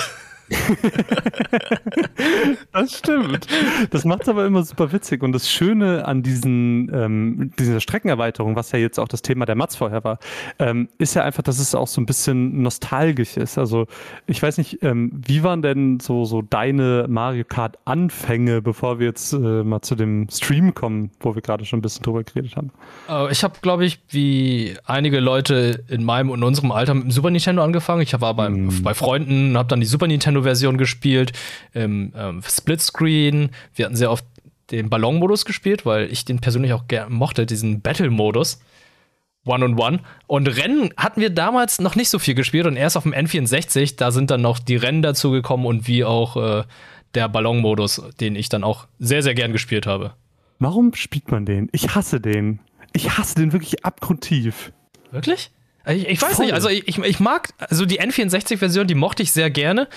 das 2.73 2.99
stimmt. 2.99 3.46
Das 3.91 4.05
macht 4.05 4.23
es 4.23 4.29
aber 4.29 4.46
immer 4.46 4.62
super 4.62 4.93
witzig. 4.93 5.23
Und 5.23 5.32
das 5.32 5.50
Schöne 5.50 6.06
an 6.06 6.23
diesen, 6.23 6.91
ähm, 6.94 7.52
dieser 7.58 7.81
Streckenerweiterung, 7.81 8.56
was 8.56 8.73
ja 8.73 8.79
jetzt 8.79 8.99
auch 8.99 9.08
das 9.08 9.23
Thema 9.23 9.46
der 9.46 9.55
Mats 9.55 9.76
vorher 9.76 10.05
war, 10.05 10.19
ähm, 10.58 10.88
ist 10.99 11.14
ja 11.14 11.23
einfach, 11.23 11.43
dass 11.43 11.58
es 11.58 11.75
auch 11.75 11.88
so 11.88 12.00
ein 12.00 12.06
bisschen 12.06 12.62
nostalgisch 12.62 13.37
ist. 13.37 13.58
Also 13.58 13.87
ich 14.26 14.43
weiß 14.43 14.58
nicht, 14.58 14.82
ähm, 14.82 15.11
wie 15.26 15.43
waren 15.43 15.62
denn 15.62 16.00
so, 16.00 16.25
so 16.25 16.43
deine 16.43 17.06
Mario 17.08 17.44
Kart 17.44 17.79
Anfänge, 17.85 18.62
bevor 18.62 18.99
wir 18.99 19.06
jetzt 19.06 19.32
äh, 19.32 19.38
mal 19.38 19.82
zu 19.82 19.94
dem 19.94 20.29
Stream 20.31 20.75
kommen, 20.75 21.11
wo 21.20 21.35
wir 21.35 21.43
gerade 21.43 21.64
schon 21.64 21.79
ein 21.79 21.82
bisschen 21.82 22.02
drüber 22.02 22.23
geredet 22.23 22.56
haben? 22.56 22.70
Uh, 23.08 23.29
ich 23.31 23.44
habe, 23.44 23.55
glaube 23.62 23.85
ich, 23.85 24.00
wie 24.11 24.76
einige 24.85 25.20
Leute 25.20 25.85
in 25.88 26.05
meinem 26.05 26.31
und 26.31 26.43
unserem 26.43 26.73
Alter 26.73 26.94
mit 26.94 27.05
dem 27.05 27.11
Super 27.11 27.31
Nintendo 27.31 27.62
angefangen. 27.62 28.02
Ich 28.02 28.19
war 28.20 28.35
bei, 28.35 28.49
mm. 28.49 28.82
bei 28.82 28.94
Freunden, 28.94 29.56
habe 29.56 29.69
dann 29.69 29.81
die 29.81 29.87
Super 29.87 30.06
Nintendo 30.06 30.33
Nintendo-Version 30.34 30.78
gespielt, 30.78 31.32
im 31.72 32.12
ähm, 32.16 32.42
Splitscreen. 32.46 33.50
Wir 33.75 33.86
hatten 33.86 33.96
sehr 33.96 34.10
oft 34.10 34.25
den 34.70 34.90
Ballon-Modus 34.90 35.44
gespielt, 35.44 35.86
weil 35.86 36.10
ich 36.10 36.25
den 36.25 36.40
persönlich 36.40 36.72
auch 36.72 36.88
gerne 36.88 37.14
mochte, 37.14 37.46
diesen 37.46 37.81
Battle-Modus. 37.81 38.60
One-on-One. 39.46 40.00
Und 40.26 40.48
Rennen 40.56 40.90
hatten 40.96 41.20
wir 41.20 41.28
damals 41.28 41.78
noch 41.78 41.96
nicht 41.96 42.08
so 42.08 42.19
viel 42.19 42.34
gespielt 42.34 42.66
und 42.66 42.76
erst 42.76 42.96
auf 42.96 43.02
dem 43.02 43.12
N64, 43.12 43.96
da 43.96 44.10
sind 44.10 44.31
dann 44.31 44.40
noch 44.40 44.58
die 44.58 44.76
Rennen 44.76 45.02
dazugekommen 45.02 45.66
und 45.66 45.86
wie 45.86 46.02
auch 46.02 46.36
äh, 46.36 46.64
der 47.14 47.28
Ballon-Modus, 47.28 48.02
den 48.20 48.36
ich 48.36 48.48
dann 48.48 48.64
auch 48.64 48.86
sehr, 48.98 49.22
sehr 49.22 49.34
gern 49.34 49.52
gespielt 49.52 49.86
habe. 49.86 50.14
Warum 50.60 50.94
spielt 50.94 51.31
man 51.31 51.44
den? 51.44 51.69
Ich 51.72 51.94
hasse 51.94 52.20
den. 52.20 52.60
Ich 52.94 53.19
hasse 53.19 53.34
den 53.34 53.52
wirklich 53.52 53.84
abgrundtief. 53.84 54.72
Wirklich? 55.10 55.50
Ich, 55.86 56.08
ich 56.08 56.22
weiß 56.22 56.36
Voll. 56.36 56.46
nicht, 56.46 56.54
also 56.54 56.69
ich, 56.69 56.98
ich 56.98 57.20
mag, 57.20 57.50
also 57.58 57.84
die 57.84 58.00
N64-Version, 58.00 58.86
die 58.86 58.94
mochte 58.94 59.22
ich 59.22 59.32
sehr 59.32 59.50
gerne. 59.50 59.88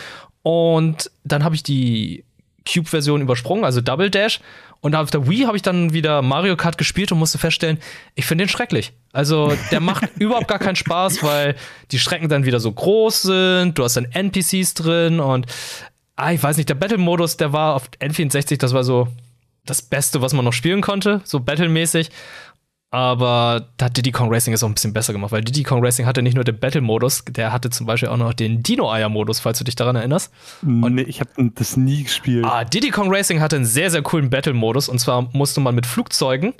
Und 0.43 1.11
dann 1.23 1.43
habe 1.43 1.55
ich 1.55 1.63
die 1.63 2.23
Cube-Version 2.67 3.21
übersprungen, 3.21 3.63
also 3.63 3.81
Double 3.81 4.09
Dash. 4.09 4.39
Und 4.79 4.95
auf 4.95 5.09
der 5.09 5.27
Wii 5.27 5.43
habe 5.43 5.57
ich 5.57 5.63
dann 5.63 5.93
wieder 5.93 6.21
Mario 6.21 6.55
Kart 6.55 6.77
gespielt 6.77 7.11
und 7.11 7.19
musste 7.19 7.37
feststellen, 7.37 7.79
ich 8.15 8.25
finde 8.25 8.45
den 8.45 8.49
schrecklich. 8.49 8.93
Also 9.11 9.53
der 9.71 9.79
macht 9.79 10.09
überhaupt 10.19 10.47
gar 10.47 10.59
keinen 10.59 10.75
Spaß, 10.75 11.23
weil 11.23 11.55
die 11.91 11.99
Strecken 11.99 12.29
dann 12.29 12.45
wieder 12.45 12.59
so 12.59 12.71
groß 12.71 13.23
sind, 13.23 13.77
du 13.77 13.83
hast 13.83 13.97
dann 13.97 14.05
NPCs 14.05 14.75
drin 14.75 15.19
und 15.19 15.47
ah, 16.15 16.31
ich 16.31 16.41
weiß 16.41 16.57
nicht, 16.57 16.69
der 16.69 16.75
Battle-Modus, 16.75 17.37
der 17.37 17.53
war 17.53 17.75
auf 17.75 17.89
N64, 17.99 18.57
das 18.57 18.73
war 18.73 18.83
so 18.83 19.07
das 19.65 19.81
Beste, 19.81 20.21
was 20.21 20.33
man 20.33 20.45
noch 20.45 20.53
spielen 20.53 20.81
konnte, 20.81 21.21
so 21.23 21.39
Battle-mäßig. 21.39 22.09
Aber 22.89 23.67
da 23.75 23.85
hat 23.85 23.97
Diddy 23.97 24.11
Kong 24.11 24.33
Racing 24.33 24.53
es 24.53 24.63
auch 24.63 24.69
ein 24.69 24.73
bisschen 24.73 24.93
besser 24.93 25.11
gemacht, 25.11 25.33
weil 25.33 25.43
Diddy 25.43 25.63
Kong 25.63 25.83
Racing 25.83 26.05
hatte 26.05 26.21
nicht 26.21 26.35
nur 26.35 26.45
den 26.45 26.57
Battle-Modus, 26.57 27.25
der 27.25 27.51
hatte 27.51 27.69
zum 27.69 27.85
Beispiel 27.85 28.07
auch 28.07 28.17
noch 28.17 28.33
den 28.33 28.63
Dino-Eier-Modus, 28.63 29.41
falls 29.41 29.57
du 29.57 29.65
dich 29.65 29.75
daran 29.75 29.97
erinnerst. 29.97 30.33
Und 30.63 30.95
nee, 30.95 31.01
ich 31.01 31.19
habe 31.19 31.51
das 31.55 31.75
nie 31.75 32.03
gespielt. 32.03 32.45
Ah, 32.45 32.63
Diddy 32.63 32.91
Kong 32.91 33.13
Racing 33.13 33.41
hatte 33.41 33.57
einen 33.57 33.65
sehr, 33.65 33.91
sehr 33.91 34.03
coolen 34.03 34.29
Battle-Modus. 34.29 34.87
Und 34.87 34.99
zwar 34.99 35.23
musste 35.33 35.59
man 35.59 35.75
mit 35.75 35.85
Flugzeugen 35.85 36.53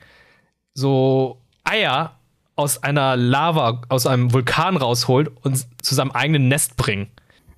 so 0.73 1.37
Eier 1.63 2.17
aus 2.57 2.83
einer 2.83 3.15
Lava, 3.15 3.83
aus 3.87 4.05
einem 4.05 4.33
Vulkan 4.33 4.75
rausholen 4.75 5.29
und 5.43 5.65
zu 5.81 5.95
seinem 5.95 6.11
eigenen 6.11 6.49
Nest 6.49 6.75
bringen. 6.75 7.07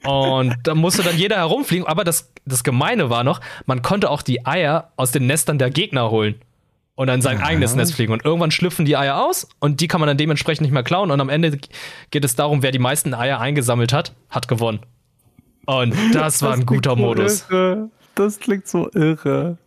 Und 0.03 0.55
da 0.63 0.75
musste 0.75 1.01
dann 1.01 1.17
jeder 1.17 1.37
herumfliegen. 1.37 1.87
Aber 1.87 2.03
das, 2.03 2.31
das 2.45 2.63
Gemeine 2.63 3.09
war 3.09 3.23
noch, 3.23 3.41
man 3.65 3.81
konnte 3.81 4.11
auch 4.11 4.21
die 4.21 4.45
Eier 4.45 4.91
aus 4.95 5.11
den 5.11 5.25
Nestern 5.25 5.57
der 5.57 5.71
Gegner 5.71 6.11
holen 6.11 6.35
und 6.99 7.07
dann 7.07 7.21
sein 7.21 7.37
ja. 7.37 7.45
eigenes 7.45 7.75
Nest 7.75 7.93
fliegen. 7.93 8.11
Und 8.11 8.25
irgendwann 8.25 8.51
schlüpfen 8.51 8.83
die 8.83 8.97
Eier 8.97 9.25
aus 9.25 9.47
und 9.59 9.79
die 9.79 9.87
kann 9.87 10.01
man 10.01 10.07
dann 10.07 10.17
dementsprechend 10.17 10.63
nicht 10.63 10.73
mehr 10.73 10.83
klauen. 10.83 11.11
Und 11.11 11.21
am 11.21 11.29
Ende 11.29 11.57
geht 12.11 12.25
es 12.25 12.35
darum, 12.35 12.61
wer 12.61 12.71
die 12.71 12.79
meisten 12.79 13.13
Eier 13.13 13.39
eingesammelt 13.39 13.93
hat, 13.93 14.13
hat 14.29 14.49
gewonnen. 14.49 14.81
Und 15.65 15.95
das 16.13 16.41
war 16.41 16.49
das 16.49 16.59
ein 16.59 16.65
guter 16.65 16.97
Modus. 16.97 17.45
Irre. 17.49 17.89
Das 18.15 18.37
klingt 18.37 18.67
so 18.67 18.91
irre. 18.91 19.57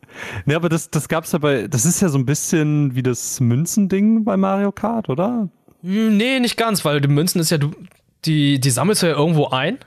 Ne, 0.44 0.54
aber 0.54 0.68
das, 0.68 0.90
das 0.90 1.08
gab's 1.08 1.32
ja 1.32 1.38
bei, 1.38 1.68
das 1.68 1.86
ist 1.86 2.02
ja 2.02 2.10
so 2.10 2.18
ein 2.18 2.26
bisschen 2.26 2.94
wie 2.94 3.02
das 3.02 3.40
Münzending 3.40 4.24
bei 4.24 4.36
Mario 4.36 4.70
Kart, 4.70 5.08
oder? 5.08 5.48
Hm, 5.80 6.18
nee, 6.18 6.38
nicht 6.38 6.58
ganz, 6.58 6.84
weil 6.84 7.00
die 7.00 7.08
Münzen 7.08 7.40
ist 7.40 7.48
ja, 7.48 7.56
du, 7.56 7.70
die, 8.26 8.60
die 8.60 8.70
sammelst 8.70 9.00
du 9.00 9.06
ja 9.06 9.16
irgendwo 9.16 9.48
ein 9.48 9.78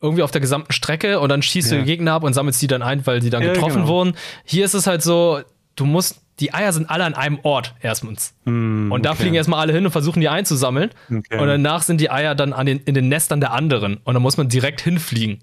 irgendwie 0.00 0.24
auf 0.24 0.32
der 0.32 0.40
gesamten 0.40 0.72
Strecke 0.72 1.20
und 1.20 1.28
dann 1.28 1.42
schießt 1.42 1.70
ja. 1.70 1.76
du 1.76 1.84
die 1.84 1.90
Gegner 1.90 2.14
ab 2.14 2.24
und 2.24 2.32
sammelst 2.32 2.60
die 2.60 2.66
dann 2.66 2.82
ein, 2.82 3.06
weil 3.06 3.20
die 3.20 3.30
dann 3.30 3.42
ja, 3.42 3.52
getroffen 3.52 3.82
genau. 3.82 3.88
wurden. 3.88 4.14
Hier 4.44 4.64
ist 4.64 4.74
es 4.74 4.88
halt 4.88 5.02
so, 5.02 5.40
du 5.76 5.86
musst 5.86 6.22
die 6.40 6.54
Eier 6.54 6.72
sind 6.72 6.88
alle 6.88 7.04
an 7.04 7.14
einem 7.14 7.38
Ort 7.42 7.74
erstens. 7.80 8.34
Mm, 8.44 8.92
und 8.92 9.04
da 9.04 9.10
okay. 9.10 9.22
fliegen 9.22 9.34
erstmal 9.34 9.60
alle 9.60 9.72
hin 9.72 9.84
und 9.84 9.92
versuchen 9.92 10.20
die 10.20 10.28
einzusammeln. 10.28 10.90
Okay. 11.10 11.38
Und 11.38 11.46
danach 11.48 11.82
sind 11.82 12.00
die 12.00 12.10
Eier 12.10 12.34
dann 12.34 12.52
an 12.52 12.66
den, 12.66 12.78
in 12.80 12.94
den 12.94 13.08
Nestern 13.08 13.40
der 13.40 13.52
anderen. 13.52 13.98
Und 14.04 14.14
dann 14.14 14.22
muss 14.22 14.36
man 14.36 14.48
direkt 14.48 14.80
hinfliegen. 14.80 15.40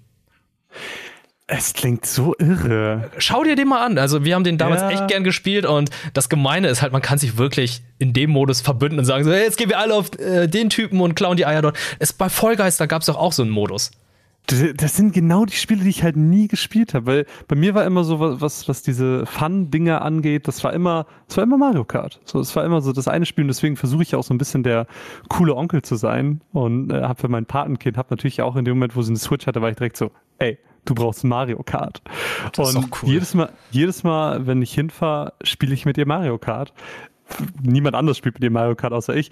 Es 1.48 1.74
klingt 1.74 2.04
so 2.06 2.34
irre. 2.40 3.08
Schau 3.18 3.44
dir 3.44 3.54
den 3.54 3.68
mal 3.68 3.84
an. 3.84 3.98
Also, 3.98 4.24
wir 4.24 4.34
haben 4.34 4.42
den 4.42 4.58
damals 4.58 4.80
ja. 4.80 4.90
echt 4.90 5.06
gern 5.06 5.22
gespielt 5.22 5.64
und 5.64 5.90
das 6.12 6.28
Gemeine 6.28 6.66
ist 6.66 6.82
halt, 6.82 6.92
man 6.92 7.02
kann 7.02 7.18
sich 7.18 7.38
wirklich 7.38 7.82
in 7.98 8.12
dem 8.12 8.30
Modus 8.30 8.60
verbünden 8.60 8.98
und 8.98 9.04
sagen 9.04 9.22
so, 9.22 9.30
hey, 9.30 9.44
jetzt 9.44 9.56
gehen 9.56 9.68
wir 9.68 9.78
alle 9.78 9.94
auf 9.94 10.18
äh, 10.18 10.48
den 10.48 10.70
Typen 10.70 11.00
und 11.00 11.14
klauen 11.14 11.36
die 11.36 11.46
Eier 11.46 11.62
dort. 11.62 11.78
Es, 12.00 12.12
bei 12.12 12.28
Vollgeister 12.28 12.88
gab 12.88 13.02
es 13.02 13.06
doch 13.06 13.16
auch 13.16 13.32
so 13.32 13.42
einen 13.42 13.52
Modus. 13.52 13.92
Das 14.76 14.96
sind 14.96 15.12
genau 15.12 15.44
die 15.44 15.56
Spiele, 15.56 15.82
die 15.82 15.90
ich 15.90 16.04
halt 16.04 16.16
nie 16.16 16.46
gespielt 16.46 16.94
habe, 16.94 17.06
weil 17.06 17.26
bei 17.48 17.56
mir 17.56 17.74
war 17.74 17.84
immer 17.84 18.04
so 18.04 18.20
was, 18.20 18.68
was 18.68 18.82
diese 18.82 19.26
Fun-Dinger 19.26 20.02
angeht, 20.02 20.46
das 20.46 20.62
war 20.62 20.72
immer, 20.72 21.06
das 21.26 21.38
war 21.38 21.44
immer 21.44 21.58
Mario 21.58 21.84
Kart. 21.84 22.20
So, 22.24 22.38
es 22.38 22.54
war 22.54 22.64
immer 22.64 22.80
so 22.80 22.92
das 22.92 23.08
eine 23.08 23.26
Spiel 23.26 23.42
und 23.42 23.48
deswegen 23.48 23.76
versuche 23.76 24.02
ich 24.02 24.14
auch 24.14 24.22
so 24.22 24.32
ein 24.32 24.38
bisschen 24.38 24.62
der 24.62 24.86
coole 25.28 25.56
Onkel 25.56 25.82
zu 25.82 25.96
sein 25.96 26.42
und 26.52 26.92
äh, 26.92 27.02
habe 27.02 27.20
für 27.20 27.28
mein 27.28 27.46
Patenkind, 27.46 27.96
habe 27.96 28.08
natürlich 28.10 28.40
auch 28.40 28.54
in 28.54 28.64
dem 28.64 28.76
Moment, 28.76 28.94
wo 28.94 29.02
sie 29.02 29.10
eine 29.10 29.18
Switch 29.18 29.48
hatte, 29.48 29.62
war 29.62 29.70
ich 29.70 29.76
direkt 29.76 29.96
so, 29.96 30.12
ey, 30.38 30.58
du 30.84 30.94
brauchst 30.94 31.24
Mario 31.24 31.62
Kart. 31.64 32.00
Das 32.52 32.74
und 32.74 32.84
ist 32.84 32.92
auch 32.92 33.02
cool. 33.02 33.10
jedes 33.10 33.34
Mal, 33.34 33.50
jedes 33.72 34.04
Mal, 34.04 34.46
wenn 34.46 34.62
ich 34.62 34.72
hinfahre, 34.72 35.32
spiele 35.42 35.74
ich 35.74 35.86
mit 35.86 35.98
ihr 35.98 36.06
Mario 36.06 36.38
Kart. 36.38 36.72
Niemand 37.60 37.96
anderes 37.96 38.18
spielt 38.18 38.36
mit 38.36 38.44
ihr 38.44 38.52
Mario 38.52 38.76
Kart 38.76 38.92
außer 38.92 39.14
ich. 39.14 39.30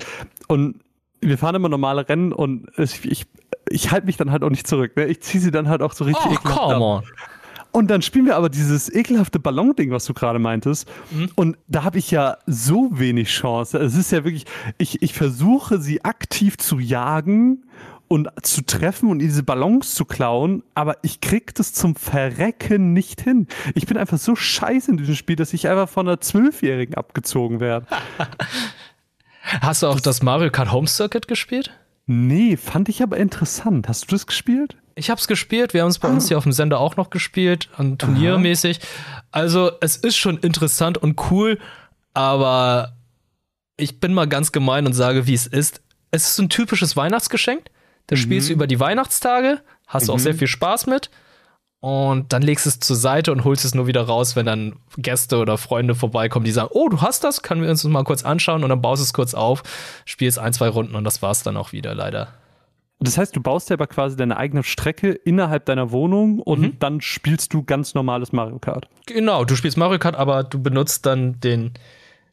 Und 0.49 0.81
wir 1.21 1.39
fahren 1.39 1.55
immer 1.55 1.69
normale 1.69 2.09
Rennen 2.09 2.33
und 2.33 2.69
ich, 2.77 3.05
ich, 3.05 3.27
ich 3.69 3.91
halte 3.91 4.07
mich 4.07 4.17
dann 4.17 4.31
halt 4.31 4.43
auch 4.43 4.51
nicht 4.51 4.67
zurück. 4.67 4.97
Ne? 4.97 5.07
Ich 5.07 5.21
ziehe 5.23 5.43
sie 5.43 5.51
dann 5.51 5.69
halt 5.69 5.83
auch 5.83 5.93
so 5.93 6.05
richtig 6.05 6.39
oh, 6.45 6.49
come 6.49 6.85
on. 6.85 7.03
Und 7.73 7.89
dann 7.89 8.03
spielen 8.03 8.27
wir 8.27 8.37
aber 8.37 8.51
dieses 8.51 8.89
ekelhafte 8.89 9.41
Ballon-Ding, 9.41 9.91
was 9.91 10.05
du 10.05 10.15
gerade 10.15 10.39
meintest. 10.39 10.89
Mhm. 11.11 11.31
Und 11.35 11.59
da 11.67 11.83
habe 11.83 11.99
ich 11.99 12.09
ja 12.13 12.39
so 12.47 12.91
wenig 12.93 13.29
Chance. 13.29 13.79
Es 13.79 13.97
ist 13.97 14.13
ja 14.13 14.23
wirklich, 14.23 14.45
ich, 14.79 15.03
ich 15.03 15.13
versuche 15.13 15.81
sie 15.81 16.05
aktiv 16.05 16.57
zu 16.57 16.79
jagen 16.79 17.65
und 18.07 18.29
zu 18.43 18.63
treffen 18.65 19.11
und 19.11 19.19
diese 19.19 19.43
Ballons 19.43 19.97
zu 19.97 20.05
klauen, 20.05 20.63
aber 20.77 20.99
ich 21.03 21.21
krieg 21.21 21.53
das 21.57 21.73
zum 21.73 21.97
Verrecken 21.97 22.93
nicht 22.93 23.21
hin. 23.21 23.49
Ich 23.75 23.87
bin 23.87 23.97
einfach 23.97 24.19
so 24.19 24.37
scheiße 24.37 24.93
in 24.93 24.97
diesem 24.99 25.17
Spiel, 25.17 25.35
dass 25.35 25.53
ich 25.53 25.69
einfach 25.69 25.89
von 25.89 26.07
einer 26.07 26.21
Zwölfjährigen 26.21 26.95
abgezogen 26.95 27.59
werde. 27.59 27.87
Hast 29.61 29.83
du 29.83 29.89
auch 29.89 29.95
das, 29.95 30.03
das 30.03 30.23
Mario 30.23 30.53
Kart 30.53 30.71
Home 30.71 30.87
Circuit 30.87 31.27
gespielt? 31.27 31.73
Nee, 32.07 32.57
fand 32.57 32.89
ich 32.89 33.03
aber 33.03 33.17
interessant. 33.17 33.89
Hast 33.89 34.05
du 34.05 34.15
das 34.15 34.27
gespielt? 34.27 34.77
Ich 34.97 35.11
hab's 35.11 35.27
gespielt, 35.27 35.75
wir 35.75 35.83
haben 35.83 35.89
es 35.89 35.99
bei 35.99 36.09
ah. 36.09 36.13
uns 36.13 36.29
hier 36.29 36.39
auf 36.39 36.45
dem 36.45 36.53
Sender 36.53 36.79
auch 36.79 36.97
noch 36.97 37.11
gespielt, 37.11 37.69
turniermäßig. 37.99 38.81
Also, 39.33 39.73
es 39.81 39.97
ist 39.97 40.17
schon 40.17 40.39
interessant 40.39 40.99
und 40.99 41.21
cool, 41.31 41.59
aber 42.13 42.97
ich 43.77 43.99
bin 43.99 44.15
mal 44.15 44.29
ganz 44.29 44.53
gemein 44.53 44.87
und 44.87 44.93
sage, 44.93 45.27
wie 45.27 45.35
es 45.35 45.47
ist. 45.47 45.83
Es 46.11 46.29
ist 46.29 46.39
ein 46.39 46.49
typisches 46.49 46.97
Weihnachtsgeschenk. 46.97 47.71
Da 48.07 48.15
mhm. 48.15 48.21
spielst 48.21 48.49
du 48.49 48.53
über 48.53 48.67
die 48.67 48.79
Weihnachtstage, 48.79 49.63
hast 49.87 50.07
mhm. 50.07 50.15
auch 50.15 50.19
sehr 50.19 50.35
viel 50.35 50.47
Spaß 50.47 50.87
mit. 50.87 51.11
Und 51.85 52.33
dann 52.33 52.41
legst 52.41 52.67
es 52.67 52.81
zur 52.81 52.97
Seite 52.97 53.31
und 53.31 53.45
holst 53.45 53.63
es 53.63 53.75
nur 53.75 53.87
wieder 53.87 54.05
raus, 54.05 54.37
wenn 54.37 54.47
dann 54.47 54.77
Gäste 54.97 55.37
oder 55.37 55.59
Freunde 55.59 55.95
vorbeikommen, 55.95 56.47
die 56.47 56.51
sagen, 56.51 56.71
oh, 56.73 56.89
du 56.89 57.03
hast 57.03 57.25
das, 57.25 57.43
können 57.43 57.61
wir 57.61 57.69
uns 57.69 57.83
das 57.83 57.91
mal 57.91 58.05
kurz 58.05 58.25
anschauen 58.25 58.63
und 58.65 58.71
dann 58.71 58.81
baust 58.81 59.03
du 59.03 59.05
es 59.05 59.13
kurz 59.13 59.35
auf, 59.35 59.63
spielst 60.07 60.39
ein, 60.39 60.55
zwei 60.55 60.69
Runden 60.69 60.95
und 60.95 61.05
das 61.05 61.21
war's 61.21 61.43
dann 61.43 61.59
auch 61.59 61.73
wieder, 61.73 61.95
leider. 61.95 62.29
Das 63.01 63.19
heißt, 63.19 63.37
du 63.37 63.43
baust 63.43 63.69
dir 63.69 63.75
aber 63.75 63.87
quasi 63.87 64.17
deine 64.17 64.39
eigene 64.39 64.63
Strecke 64.63 65.11
innerhalb 65.11 65.67
deiner 65.67 65.91
Wohnung 65.91 66.39
und 66.39 66.61
mhm. 66.63 66.79
dann 66.79 67.03
spielst 67.03 67.53
du 67.53 67.65
ganz 67.65 67.93
normales 67.93 68.33
Mario 68.33 68.59
Kart. 68.61 68.89
Genau, 69.05 69.45
du 69.45 69.55
spielst 69.55 69.77
Mario 69.77 69.99
Kart, 69.99 70.17
aber 70.17 70.43
du 70.43 70.63
benutzt 70.63 71.05
dann 71.05 71.39
den 71.41 71.73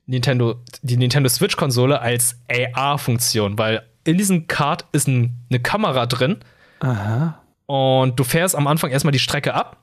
Nintendo, 0.05 0.62
die 0.81 0.96
Nintendo 0.96 1.27
Switch-Konsole 1.27 2.00
als 2.00 2.39
AR-Funktion, 2.50 3.58
weil 3.58 3.86
in 4.05 4.17
diesem 4.17 4.48
Kart 4.48 4.86
ist 4.93 5.10
ein, 5.10 5.36
eine 5.50 5.60
Kamera 5.60 6.05
drin. 6.05 6.38
Aha. 6.79 7.41
Und 7.72 8.20
du 8.20 8.25
fährst 8.25 8.54
am 8.54 8.68
Anfang 8.68 8.92
erstmal 8.92 9.13
die 9.13 9.20
Strecke 9.20 9.54
ab, 9.54 9.78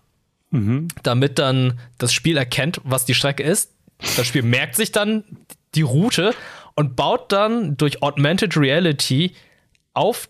mhm. 0.50 0.88
damit 1.04 1.38
dann 1.38 1.80
das 1.96 2.12
Spiel 2.12 2.36
erkennt, 2.36 2.82
was 2.84 3.06
die 3.06 3.14
Strecke 3.14 3.42
ist. 3.42 3.72
Das 4.18 4.26
Spiel 4.26 4.42
merkt 4.42 4.76
sich 4.76 4.92
dann 4.92 5.24
die 5.74 5.80
Route 5.80 6.34
und 6.74 6.96
baut 6.96 7.32
dann 7.32 7.78
durch 7.78 8.02
Augmented 8.02 8.58
Reality 8.58 9.32
auf 9.94 10.28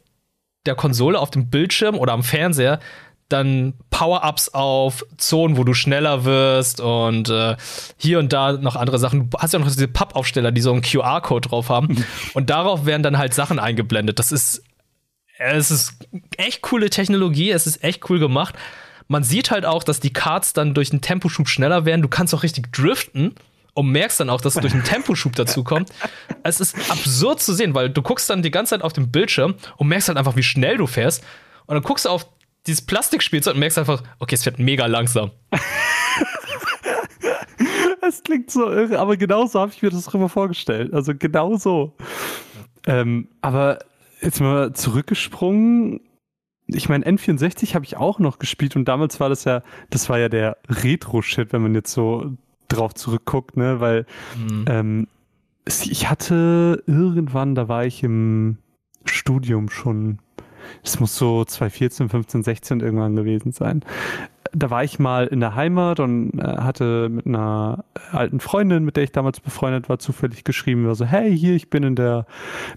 der 0.67 0.77
Konsole, 0.77 1.19
auf 1.19 1.33
dem 1.33 1.50
Bildschirm 1.50 1.97
oder 1.97 2.12
am 2.12 2.23
Fernseher 2.23 2.79
dann 3.29 3.75
Power-Ups 3.91 4.50
auf, 4.50 5.05
Zonen, 5.17 5.57
wo 5.57 5.65
du 5.65 5.75
schneller 5.75 6.25
wirst 6.25 6.81
und 6.81 7.29
äh, 7.29 7.57
hier 7.97 8.21
und 8.21 8.33
da 8.33 8.53
noch 8.53 8.77
andere 8.77 9.00
Sachen. 9.00 9.31
Du 9.31 9.38
hast 9.38 9.53
ja 9.53 9.59
noch 9.59 9.67
diese 9.67 9.88
Pappaufsteller, 9.88 10.53
die 10.53 10.61
so 10.61 10.73
einen 10.73 10.83
QR-Code 10.83 11.49
drauf 11.49 11.69
haben. 11.71 12.05
und 12.35 12.50
darauf 12.50 12.87
werden 12.87 13.03
dann 13.03 13.19
halt 13.19 13.35
Sachen 13.35 13.59
eingeblendet. 13.59 14.19
Das 14.19 14.33
ist, 14.33 14.62
es 15.38 15.71
ist 15.71 15.95
echt 16.37 16.62
coole 16.62 16.90
Technologie, 16.90 17.50
es 17.50 17.66
ist 17.66 17.83
echt 17.85 18.09
cool 18.11 18.18
gemacht. 18.18 18.54
Man 19.07 19.23
sieht 19.23 19.50
halt 19.50 19.64
auch, 19.64 19.85
dass 19.85 20.00
die 20.00 20.12
Karts 20.12 20.52
dann 20.52 20.75
durch 20.75 20.90
einen 20.90 21.00
Temposchub 21.00 21.49
schneller 21.49 21.85
werden. 21.85 22.02
Du 22.02 22.09
kannst 22.09 22.35
auch 22.35 22.42
richtig 22.42 22.73
driften 22.73 23.35
und 23.73 23.90
merkst 23.90 24.21
dann 24.21 24.28
auch, 24.28 24.40
dass 24.40 24.57
es 24.57 24.61
durch 24.61 24.75
einen 24.75 24.85
Temposchub 24.85 25.35
dazu 25.37 25.64
kommt. 25.64 25.90
Es 26.42 26.61
ist 26.61 26.75
absurd 26.90 27.40
zu 27.40 27.52
sehen, 27.52 27.75
weil 27.75 27.90
du 27.90 28.00
guckst 28.00 28.30
dann 28.30 28.42
die 28.42 28.50
ganze 28.50 28.71
Zeit 28.71 28.83
auf 28.83 28.92
dem 28.92 29.11
Bildschirm 29.11 29.54
und 29.76 29.88
merkst 29.88 30.09
halt 30.09 30.16
einfach, 30.16 30.37
wie 30.37 30.42
schnell 30.42 30.78
du 30.78 30.87
fährst. 30.87 31.23
Und 31.66 31.75
dann 31.75 31.83
guckst 31.83 32.07
du 32.07 32.09
auf 32.09 32.26
dieses 32.66 32.83
Plastikspielzeug 32.83 33.54
und 33.54 33.61
merkst 33.61 33.78
einfach, 33.78 34.02
okay, 34.18 34.35
es 34.35 34.45
fährt 34.45 34.59
mega 34.59 34.87
langsam. 34.87 35.30
Das 38.00 38.23
klingt 38.23 38.50
so 38.50 38.71
irre, 38.71 38.99
aber 38.99 39.18
genau 39.18 39.45
so 39.45 39.61
habe 39.61 39.71
ich 39.71 39.83
mir 39.83 39.90
das 39.90 40.04
drüber 40.04 40.30
vorgestellt. 40.30 40.95
Also 40.95 41.12
genau 41.14 41.57
so. 41.57 41.95
Ähm, 42.87 43.28
aber 43.42 43.80
jetzt 44.21 44.41
mal 44.41 44.73
zurückgesprungen. 44.73 46.01
Ich 46.67 46.89
meine, 46.89 47.07
N64 47.07 47.75
habe 47.75 47.85
ich 47.85 47.97
auch 47.97 48.19
noch 48.19 48.39
gespielt 48.39 48.77
und 48.77 48.87
damals 48.87 49.21
war 49.21 49.29
das 49.29 49.45
ja, 49.45 49.63
das 49.91 50.09
war 50.09 50.19
ja 50.19 50.29
der 50.29 50.59
Retro-Shit, 50.69 51.53
wenn 51.53 51.63
man 51.63 51.75
jetzt 51.75 51.93
so 51.93 52.33
drauf 52.69 52.95
zurückguckt, 52.95 53.57
ne? 53.57 53.81
Weil 53.81 54.07
mhm. 54.37 54.65
ähm, 54.69 55.09
ich 55.67 56.09
hatte 56.09 56.83
irgendwann, 56.87 57.55
da 57.55 57.69
war 57.69 57.85
ich 57.85 58.03
im 58.03 58.59
Studium 59.05 59.71
schon 59.71 60.19
das 60.83 61.01
muss 61.01 61.17
so 61.17 61.45
2014, 61.45 62.09
15, 62.09 62.43
16 62.43 62.81
irgendwann 62.81 63.17
gewesen 63.17 63.53
sein. 63.53 63.85
Da 64.52 64.71
war 64.71 64.85
ich 64.85 64.99
mal 64.99 65.26
in 65.26 65.40
der 65.40 65.55
Heimat 65.55 66.00
und 66.00 66.38
äh, 66.38 66.43
hatte 66.43 67.09
mit 67.09 67.26
einer 67.26 67.85
alten 68.12 68.40
Freundin, 68.40 68.85
mit 68.85 68.97
der 68.97 69.05
ich 69.05 69.12
damals 69.12 69.40
befreundet 69.40 69.88
war, 69.88 69.99
zufällig 69.99 70.45
geschrieben, 70.45 70.87
war 70.87 70.95
so, 70.95 71.05
hey, 71.05 71.37
hier, 71.37 71.55
ich 71.55 71.71
bin 71.71 71.83
in 71.83 71.95
der 71.95 72.26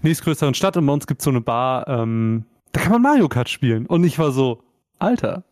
nächstgrößeren 0.02 0.54
Stadt 0.54 0.76
und 0.76 0.86
bei 0.86 0.92
uns 0.92 1.06
gibt 1.06 1.20
es 1.20 1.24
so 1.24 1.30
eine 1.30 1.40
Bar, 1.40 1.88
ähm, 1.88 2.44
da 2.72 2.80
kann 2.80 2.92
man 2.92 3.02
Mario 3.02 3.28
Kart 3.28 3.48
spielen. 3.48 3.86
Und 3.86 4.04
ich 4.04 4.18
war 4.18 4.32
so, 4.32 4.62
Alter, 4.98 5.44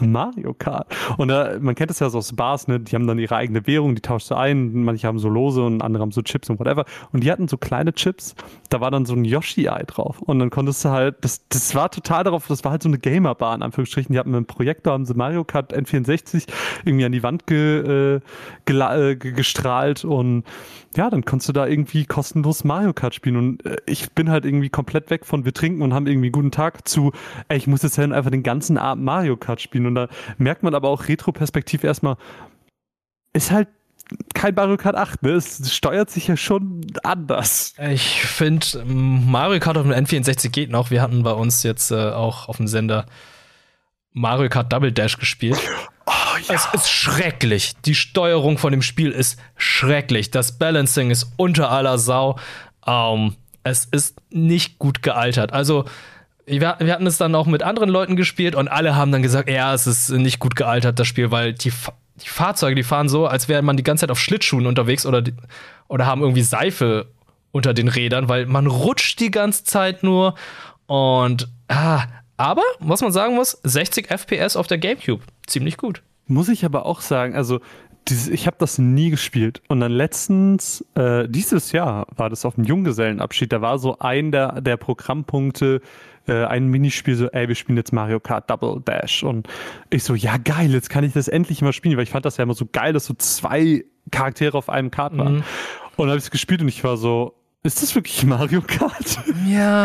Mario 0.00 0.54
Kart. 0.54 0.94
Und 1.16 1.28
da, 1.28 1.58
man 1.60 1.74
kennt 1.74 1.90
es 1.90 1.98
ja 1.98 2.10
so 2.10 2.18
aus 2.18 2.34
Bars, 2.34 2.68
ne? 2.68 2.80
Die 2.80 2.94
haben 2.94 3.06
dann 3.06 3.18
ihre 3.18 3.36
eigene 3.36 3.66
Währung, 3.66 3.94
die 3.94 4.00
tauschst 4.00 4.30
du 4.30 4.34
ein. 4.34 4.84
Manche 4.84 5.06
haben 5.06 5.18
so 5.18 5.28
Lose 5.28 5.62
und 5.62 5.82
andere 5.82 6.02
haben 6.02 6.12
so 6.12 6.22
Chips 6.22 6.50
und 6.50 6.58
whatever. 6.58 6.84
Und 7.12 7.24
die 7.24 7.30
hatten 7.30 7.48
so 7.48 7.56
kleine 7.56 7.92
Chips, 7.92 8.34
da 8.68 8.80
war 8.80 8.90
dann 8.90 9.06
so 9.06 9.14
ein 9.14 9.24
Yoshi-Ei 9.24 9.84
drauf. 9.86 10.20
Und 10.20 10.38
dann 10.38 10.50
konntest 10.50 10.84
du 10.84 10.90
halt, 10.90 11.16
das, 11.22 11.46
das 11.48 11.74
war 11.74 11.90
total 11.90 12.24
darauf, 12.24 12.46
das 12.46 12.64
war 12.64 12.72
halt 12.72 12.82
so 12.82 12.88
eine 12.88 12.98
Gamer-Bar 12.98 13.54
in 13.54 13.62
Anführungsstrichen. 13.62 14.12
Die 14.12 14.18
hatten 14.18 14.34
einen 14.34 14.46
Projektor, 14.46 14.92
haben 14.92 15.04
sie 15.04 15.14
Mario 15.14 15.44
Kart 15.44 15.74
N64 15.74 16.46
irgendwie 16.84 17.04
an 17.04 17.12
die 17.12 17.22
Wand 17.22 17.46
ge, 17.46 18.18
äh, 18.66 18.72
äh, 18.72 19.16
gestrahlt 19.16 20.04
und 20.04 20.44
ja, 20.96 21.08
dann 21.08 21.24
konntest 21.24 21.48
du 21.48 21.52
da 21.52 21.66
irgendwie 21.66 22.04
kostenlos 22.04 22.64
Mario 22.64 22.92
Kart 22.92 23.14
spielen. 23.14 23.36
Und 23.36 23.66
äh, 23.66 23.76
ich 23.86 24.12
bin 24.12 24.30
halt 24.30 24.44
irgendwie 24.44 24.68
komplett 24.68 25.10
weg 25.10 25.24
von 25.24 25.44
wir 25.44 25.54
trinken 25.54 25.82
und 25.82 25.94
haben 25.94 26.06
irgendwie 26.06 26.30
guten 26.30 26.50
Tag 26.50 26.86
zu, 26.86 27.12
ey, 27.48 27.56
ich 27.56 27.66
muss 27.66 27.82
jetzt 27.82 27.98
halt 27.98 28.12
einfach 28.12 28.30
den 28.30 28.42
ganzen 28.42 28.76
Abend 28.76 29.04
Mario 29.04 29.36
Kart 29.36 29.60
spielen. 29.60 29.81
Und 29.86 29.94
da 29.94 30.08
merkt 30.38 30.62
man 30.62 30.74
aber 30.74 30.88
auch 30.88 31.08
retroperspektiv 31.08 31.84
erstmal, 31.84 32.16
ist 33.32 33.50
halt 33.50 33.68
kein 34.34 34.54
Mario 34.54 34.76
Kart 34.76 34.96
8, 34.96 35.22
ne? 35.22 35.30
Es 35.32 35.74
steuert 35.74 36.10
sich 36.10 36.28
ja 36.28 36.36
schon 36.36 36.86
anders. 37.02 37.74
Ich 37.90 38.22
finde, 38.22 38.84
Mario 38.84 39.60
Kart 39.60 39.78
auf 39.78 39.84
dem 39.84 39.92
N64 39.92 40.50
geht 40.50 40.70
noch. 40.70 40.90
Wir 40.90 41.00
hatten 41.00 41.22
bei 41.22 41.32
uns 41.32 41.62
jetzt 41.62 41.90
äh, 41.90 42.10
auch 42.10 42.48
auf 42.48 42.58
dem 42.58 42.66
Sender 42.66 43.06
Mario 44.12 44.48
Kart 44.48 44.72
Double 44.72 44.92
Dash 44.92 45.18
gespielt. 45.18 45.58
Oh, 46.06 46.10
ja. 46.48 46.54
Es 46.54 46.68
ist 46.74 46.90
schrecklich. 46.90 47.74
Die 47.84 47.94
Steuerung 47.94 48.58
von 48.58 48.72
dem 48.72 48.82
Spiel 48.82 49.10
ist 49.10 49.38
schrecklich. 49.56 50.30
Das 50.30 50.58
Balancing 50.58 51.10
ist 51.10 51.32
unter 51.36 51.70
aller 51.70 51.98
Sau. 51.98 52.38
Ähm, 52.86 53.36
es 53.64 53.86
ist 53.86 54.20
nicht 54.30 54.78
gut 54.78 55.02
gealtert. 55.02 55.52
Also, 55.52 55.84
wir, 56.46 56.76
wir, 56.78 56.92
hatten 56.92 57.06
es 57.06 57.18
dann 57.18 57.34
auch 57.34 57.46
mit 57.46 57.62
anderen 57.62 57.88
Leuten 57.88 58.16
gespielt 58.16 58.54
und 58.54 58.68
alle 58.68 58.96
haben 58.96 59.12
dann 59.12 59.22
gesagt, 59.22 59.48
ja, 59.48 59.72
es 59.74 59.86
ist 59.86 60.10
nicht 60.10 60.38
gut 60.38 60.56
gealtert, 60.56 60.98
das 60.98 61.06
Spiel, 61.06 61.30
weil 61.30 61.52
die, 61.52 61.72
die 62.16 62.28
Fahrzeuge, 62.28 62.74
die 62.74 62.82
fahren 62.82 63.08
so, 63.08 63.26
als 63.26 63.48
wäre 63.48 63.62
man 63.62 63.76
die 63.76 63.82
ganze 63.82 64.02
Zeit 64.02 64.10
auf 64.10 64.18
Schlittschuhen 64.18 64.66
unterwegs 64.66 65.06
oder, 65.06 65.22
oder 65.88 66.06
haben 66.06 66.20
irgendwie 66.20 66.42
Seife 66.42 67.06
unter 67.52 67.74
den 67.74 67.88
Rädern, 67.88 68.28
weil 68.28 68.46
man 68.46 68.66
rutscht 68.66 69.20
die 69.20 69.30
ganze 69.30 69.64
Zeit 69.64 70.02
nur 70.02 70.34
und 70.86 71.48
ah, 71.68 72.04
aber, 72.36 72.62
was 72.80 73.02
man 73.02 73.12
sagen 73.12 73.34
muss, 73.34 73.60
60 73.62 74.08
FPS 74.10 74.56
auf 74.56 74.66
der 74.66 74.78
GameCube. 74.78 75.22
Ziemlich 75.46 75.76
gut. 75.76 76.02
Muss 76.26 76.48
ich 76.48 76.64
aber 76.64 76.86
auch 76.86 77.00
sagen, 77.00 77.36
also 77.36 77.60
dieses, 78.08 78.28
ich 78.28 78.46
habe 78.46 78.56
das 78.58 78.78
nie 78.78 79.10
gespielt. 79.10 79.62
Und 79.68 79.80
dann 79.80 79.92
letztens, 79.92 80.84
äh, 80.94 81.28
dieses 81.28 81.72
Jahr 81.72 82.06
war 82.16 82.30
das 82.30 82.44
auf 82.44 82.56
dem 82.56 82.64
Junggesellenabschied, 82.64 83.52
da 83.52 83.60
war 83.60 83.78
so 83.78 83.98
ein 83.98 84.32
der, 84.32 84.60
der 84.60 84.76
Programmpunkte, 84.76 85.80
äh, 86.26 86.44
ein 86.44 86.66
Minispiel, 86.68 87.14
so, 87.14 87.28
ey, 87.28 87.48
wir 87.48 87.54
spielen 87.54 87.76
jetzt 87.76 87.92
Mario 87.92 88.20
Kart 88.20 88.50
Double 88.50 88.80
Dash. 88.84 89.22
Und 89.22 89.48
ich 89.90 90.04
so, 90.04 90.14
ja 90.14 90.36
geil, 90.36 90.70
jetzt 90.72 90.90
kann 90.90 91.04
ich 91.04 91.12
das 91.12 91.28
endlich 91.28 91.62
mal 91.62 91.72
spielen, 91.72 91.96
weil 91.96 92.04
ich 92.04 92.10
fand 92.10 92.24
das 92.24 92.36
ja 92.36 92.44
immer 92.44 92.54
so 92.54 92.66
geil, 92.70 92.92
dass 92.92 93.06
so 93.06 93.14
zwei 93.14 93.84
Charaktere 94.10 94.56
auf 94.56 94.68
einem 94.68 94.90
Kart 94.90 95.16
waren. 95.16 95.36
Mhm. 95.36 95.44
Und 95.96 95.98
dann 95.98 96.08
habe 96.08 96.18
ich 96.18 96.24
es 96.24 96.30
gespielt 96.30 96.62
und 96.62 96.68
ich 96.68 96.82
war 96.84 96.96
so, 96.96 97.34
ist 97.62 97.82
das 97.82 97.94
wirklich 97.94 98.24
Mario 98.26 98.62
Kart? 98.62 99.18
Ja. 99.46 99.84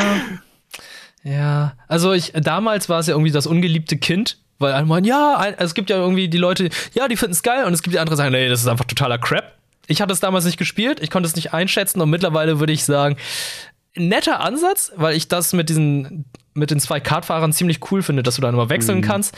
Ja, 1.23 1.73
also 1.87 2.13
ich 2.13 2.31
damals 2.33 2.87
war 2.87 2.99
es 2.99 3.07
ja 3.07 3.13
irgendwie 3.13 3.31
das 3.31 3.47
ungeliebte 3.47 3.97
Kind, 3.97 4.37
weil 4.59 4.73
alle 4.73 4.85
meinen, 4.85 5.03
ja, 5.03 5.45
es 5.57 5.73
gibt 5.73 5.89
ja 5.89 5.97
irgendwie 5.97 6.29
die 6.29 6.37
Leute, 6.37 6.69
ja, 6.93 7.07
die 7.07 7.17
finden 7.17 7.33
es 7.33 7.43
geil 7.43 7.65
und 7.65 7.73
es 7.73 7.83
gibt 7.83 7.93
die 7.93 7.99
anderen, 7.99 8.15
die 8.15 8.17
sagen, 8.17 8.31
nee, 8.31 8.47
das 8.47 8.61
ist 8.61 8.67
einfach 8.67 8.85
totaler 8.85 9.17
Crap. 9.17 9.53
Ich 9.87 10.01
hatte 10.01 10.13
es 10.13 10.19
damals 10.19 10.45
nicht 10.45 10.57
gespielt, 10.57 10.99
ich 11.01 11.09
konnte 11.09 11.27
es 11.27 11.35
nicht 11.35 11.53
einschätzen 11.53 12.01
und 12.01 12.09
mittlerweile 12.09 12.59
würde 12.59 12.73
ich 12.73 12.83
sagen, 12.83 13.17
netter 13.97 14.39
Ansatz, 14.39 14.91
weil 14.95 15.15
ich 15.15 15.27
das 15.27 15.53
mit 15.53 15.69
diesen 15.69 16.25
mit 16.53 16.71
den 16.71 16.79
zwei 16.79 16.99
Kartfahrern 16.99 17.53
ziemlich 17.53 17.91
cool 17.91 18.01
finde, 18.01 18.23
dass 18.23 18.35
du 18.35 18.41
da 18.41 18.49
immer 18.49 18.69
wechseln 18.69 18.99
mhm. 18.99 19.03
kannst. 19.03 19.37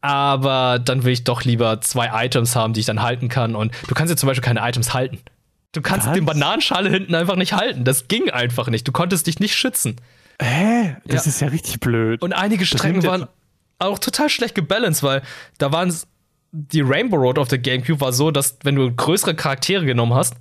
aber 0.00 0.78
dann 0.78 1.04
will 1.04 1.12
ich 1.12 1.24
doch 1.24 1.44
lieber 1.44 1.80
zwei 1.80 2.24
Items 2.24 2.54
haben, 2.56 2.72
die 2.72 2.80
ich 2.80 2.86
dann 2.86 3.02
halten 3.02 3.28
kann. 3.28 3.54
Und 3.54 3.72
du 3.88 3.94
kannst 3.94 4.10
jetzt 4.10 4.20
zum 4.20 4.28
Beispiel 4.28 4.44
keine 4.44 4.60
Items 4.68 4.94
halten. 4.94 5.18
Du 5.72 5.82
kannst 5.82 6.06
Was? 6.06 6.14
den 6.14 6.24
Bananenschale 6.24 6.88
hinten 6.88 7.14
einfach 7.14 7.36
nicht 7.36 7.52
halten. 7.52 7.84
Das 7.84 8.08
ging 8.08 8.30
einfach 8.30 8.68
nicht. 8.68 8.86
Du 8.86 8.92
konntest 8.92 9.26
dich 9.26 9.38
nicht 9.38 9.54
schützen. 9.54 9.96
Hä? 10.40 10.96
Das 11.04 11.26
ja. 11.26 11.30
ist 11.30 11.40
ja 11.40 11.48
richtig 11.48 11.80
blöd. 11.80 12.22
Und 12.22 12.32
einige 12.32 12.64
Strecken 12.64 13.02
waren 13.04 13.26
auch 13.78 13.98
total 13.98 14.28
schlecht 14.28 14.54
gebalanced, 14.54 15.02
weil 15.02 15.22
da 15.58 15.72
waren 15.72 15.94
die 16.52 16.80
Rainbow 16.80 17.16
Road 17.16 17.38
auf 17.38 17.48
der 17.48 17.58
GameCube 17.58 18.00
war 18.00 18.12
so, 18.12 18.30
dass 18.30 18.58
wenn 18.62 18.74
du 18.74 18.90
größere 18.90 19.34
Charaktere 19.34 19.84
genommen 19.84 20.14
hast 20.14 20.36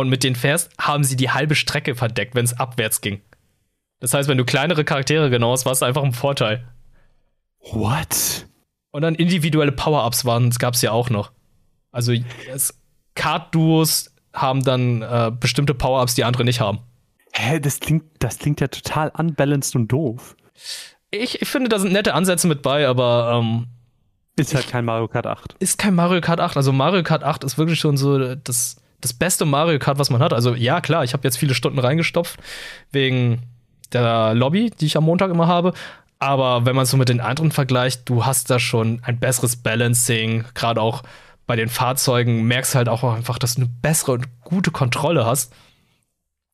und 0.00 0.08
mit 0.08 0.24
denen 0.24 0.36
fährst, 0.36 0.70
haben 0.78 1.04
sie 1.04 1.16
die 1.16 1.30
halbe 1.30 1.54
Strecke 1.54 1.94
verdeckt, 1.94 2.34
wenn 2.34 2.44
es 2.44 2.58
abwärts 2.58 3.00
ging. 3.00 3.20
Das 4.00 4.14
heißt, 4.14 4.28
wenn 4.28 4.38
du 4.38 4.44
kleinere 4.44 4.84
Charaktere 4.84 5.30
genommen 5.30 5.52
hast, 5.52 5.64
war 5.64 5.72
es 5.72 5.82
einfach 5.82 6.02
ein 6.02 6.12
Vorteil. 6.12 6.66
What? 7.72 8.46
Und 8.90 9.02
dann 9.02 9.14
individuelle 9.14 9.72
Power-Ups 9.72 10.24
waren, 10.24 10.50
gab 10.50 10.74
es 10.74 10.82
ja 10.82 10.92
auch 10.92 11.10
noch. 11.10 11.32
Also 11.92 12.12
Card-Duos 13.14 14.14
haben 14.32 14.62
dann 14.62 15.02
äh, 15.02 15.32
bestimmte 15.38 15.74
Power-Ups, 15.74 16.14
die 16.14 16.24
andere 16.24 16.44
nicht 16.44 16.60
haben. 16.60 16.80
Hä, 17.32 17.60
das 17.60 17.80
klingt, 17.80 18.04
das 18.18 18.38
klingt 18.38 18.60
ja 18.60 18.68
total 18.68 19.10
unbalanced 19.16 19.76
und 19.76 19.88
doof. 19.88 20.36
Ich, 21.10 21.40
ich 21.40 21.48
finde, 21.48 21.68
da 21.68 21.78
sind 21.78 21.92
nette 21.92 22.14
Ansätze 22.14 22.46
mit 22.48 22.62
bei, 22.62 22.86
aber 22.86 23.40
ähm, 23.42 23.66
ist 24.36 24.54
halt 24.54 24.66
ich, 24.66 24.70
kein 24.70 24.84
Mario 24.84 25.08
Kart 25.08 25.26
8. 25.26 25.56
Ist 25.58 25.78
kein 25.78 25.94
Mario 25.94 26.20
Kart 26.20 26.40
8. 26.40 26.56
Also 26.56 26.72
Mario 26.72 27.02
Kart 27.02 27.24
8 27.24 27.44
ist 27.44 27.56
wirklich 27.56 27.80
schon 27.80 27.96
so 27.96 28.34
das, 28.34 28.76
das 29.00 29.12
beste 29.12 29.44
Mario 29.44 29.78
Kart, 29.78 29.98
was 29.98 30.10
man 30.10 30.22
hat. 30.22 30.32
Also 30.32 30.54
ja, 30.54 30.80
klar, 30.80 31.04
ich 31.04 31.12
habe 31.12 31.24
jetzt 31.24 31.36
viele 31.36 31.54
Stunden 31.54 31.78
reingestopft 31.78 32.40
wegen 32.90 33.42
der 33.92 34.34
Lobby, 34.34 34.70
die 34.70 34.86
ich 34.86 34.96
am 34.96 35.04
Montag 35.04 35.30
immer 35.30 35.46
habe. 35.46 35.72
Aber 36.18 36.64
wenn 36.64 36.76
man 36.76 36.86
so 36.86 36.96
mit 36.96 37.08
den 37.08 37.20
anderen 37.20 37.52
vergleicht, 37.52 38.08
du 38.08 38.24
hast 38.24 38.50
da 38.50 38.58
schon 38.58 39.00
ein 39.02 39.18
besseres 39.18 39.56
Balancing, 39.56 40.44
gerade 40.54 40.80
auch 40.80 41.02
bei 41.46 41.56
den 41.56 41.68
Fahrzeugen 41.68 42.44
merkst 42.44 42.74
du 42.74 42.78
halt 42.78 42.88
auch 42.88 43.04
einfach, 43.04 43.38
dass 43.38 43.54
du 43.54 43.62
eine 43.62 43.70
bessere 43.82 44.12
und 44.12 44.40
gute 44.42 44.70
Kontrolle 44.70 45.26
hast. 45.26 45.52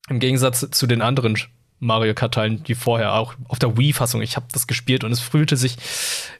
Im 0.09 0.19
Gegensatz 0.19 0.69
zu 0.71 0.87
den 0.87 1.01
anderen 1.01 1.39
Mario 1.83 2.15
Kart-Teilen, 2.15 2.63
die 2.63 2.75
vorher 2.75 3.15
auch 3.15 3.35
auf 3.49 3.59
der 3.59 3.77
Wii-Fassung, 3.77 4.23
ich 4.23 4.37
habe 4.37 4.47
das 4.53 4.67
gespielt 4.67 5.03
und 5.03 5.11
es 5.11 5.21
fühlte 5.21 5.57
sich 5.57 5.77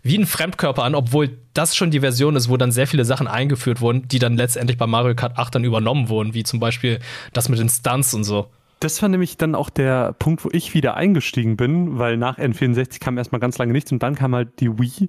wie 0.03 0.17
ein 0.17 0.27
Fremdkörper 0.27 0.85
an, 0.85 0.95
obwohl 0.95 1.37
das 1.53 1.75
schon 1.75 1.91
die 1.91 2.01
Version 2.01 2.37
ist, 2.37 2.49
wo 2.49 2.57
dann 2.57 2.71
sehr 2.71 2.87
viele 2.87 3.05
Sachen 3.05 3.27
eingeführt 3.27 3.81
wurden, 3.81 4.07
die 4.07 4.21
dann 4.21 4.37
letztendlich 4.37 4.79
bei 4.79 4.87
Mario 4.87 5.17
Kart 5.17 5.37
8 5.37 5.57
dann 5.57 5.65
übernommen 5.65 6.09
wurden, 6.09 6.33
wie 6.33 6.45
zum 6.45 6.61
Beispiel 6.61 7.01
das 7.33 7.49
mit 7.49 7.59
den 7.59 7.69
Stunts 7.69 8.15
und 8.15 8.23
so. 8.23 8.47
Das 8.79 9.03
war 9.03 9.09
nämlich 9.09 9.37
dann 9.37 9.55
auch 9.55 9.69
der 9.69 10.13
Punkt, 10.13 10.45
wo 10.45 10.49
ich 10.53 10.75
wieder 10.75 10.95
eingestiegen 10.95 11.57
bin, 11.57 11.99
weil 11.99 12.17
nach 12.17 12.39
N64 12.39 13.01
kam 13.01 13.19
erstmal 13.19 13.41
ganz 13.41 13.59
lange 13.59 13.73
nichts 13.73 13.91
und 13.91 14.03
dann 14.03 14.15
kam 14.15 14.35
halt 14.35 14.61
die 14.61 14.79
Wii. 14.79 15.09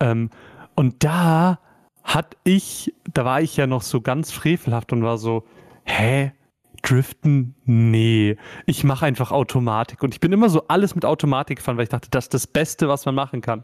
Ähm, 0.00 0.30
und 0.74 1.04
da 1.04 1.58
hat 2.02 2.36
ich, 2.44 2.94
da 3.12 3.24
war 3.24 3.40
ich 3.40 3.56
ja 3.56 3.66
noch 3.66 3.82
so 3.82 4.00
ganz 4.00 4.32
frevelhaft 4.32 4.92
und 4.92 5.02
war 5.02 5.18
so, 5.18 5.44
hä? 5.84 6.32
Driften? 6.84 7.54
Nee. 7.64 8.36
Ich 8.66 8.84
mache 8.84 9.06
einfach 9.06 9.32
Automatik. 9.32 10.02
Und 10.02 10.14
ich 10.14 10.20
bin 10.20 10.32
immer 10.32 10.50
so 10.50 10.68
alles 10.68 10.94
mit 10.94 11.04
Automatik 11.04 11.58
gefahren, 11.58 11.76
weil 11.76 11.84
ich 11.84 11.88
dachte, 11.88 12.08
das 12.10 12.26
ist 12.26 12.34
das 12.34 12.46
Beste, 12.46 12.88
was 12.88 13.06
man 13.06 13.14
machen 13.14 13.40
kann. 13.40 13.62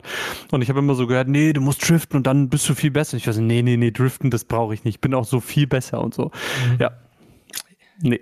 Und 0.50 0.62
ich 0.62 0.70
habe 0.70 0.78
immer 0.78 0.94
so 0.94 1.06
gehört, 1.06 1.28
nee, 1.28 1.52
du 1.52 1.60
musst 1.60 1.86
driften 1.88 2.16
und 2.16 2.26
dann 2.26 2.48
bist 2.48 2.68
du 2.68 2.74
viel 2.74 2.90
besser. 2.90 3.16
Ich 3.16 3.26
weiß, 3.26 3.36
nee, 3.38 3.62
nee, 3.62 3.76
nee, 3.76 3.90
driften, 3.90 4.30
das 4.30 4.44
brauche 4.44 4.72
ich 4.74 4.84
nicht. 4.84 4.96
Ich 4.96 5.00
bin 5.00 5.14
auch 5.14 5.24
so 5.24 5.40
viel 5.40 5.66
besser 5.66 6.00
und 6.00 6.14
so. 6.14 6.26
Mhm. 6.26 6.76
Ja. 6.78 6.90
Nee. 8.00 8.20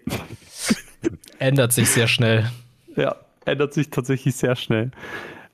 Ändert 1.38 1.72
sich 1.72 1.88
sehr 1.88 2.08
schnell. 2.08 2.50
Ja, 2.96 3.14
ändert 3.44 3.72
sich 3.72 3.90
tatsächlich 3.90 4.34
sehr 4.34 4.56
schnell. 4.56 4.90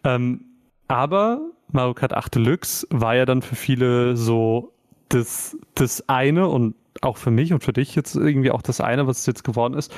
Ähm, 0.03 0.41
aber 0.89 1.41
Mario 1.71 1.93
Kart 1.93 2.15
8 2.15 2.37
Deluxe 2.37 2.87
war 2.91 3.15
ja 3.15 3.27
dann 3.27 3.43
für 3.43 3.57
viele 3.57 4.17
so 4.17 4.73
das, 5.11 5.57
das 5.75 6.09
eine 6.09 6.49
und 6.49 6.75
auch 7.01 7.17
für 7.17 7.31
mich 7.31 7.53
und 7.53 7.63
für 7.65 7.73
dich 7.73 7.95
jetzt 7.95 8.15
irgendwie 8.15 8.51
auch 8.51 8.63
das 8.63 8.81
eine, 8.81 9.07
was 9.07 9.21
es 9.21 9.27
jetzt 9.27 9.45
geworden 9.45 9.75
ist, 9.75 9.95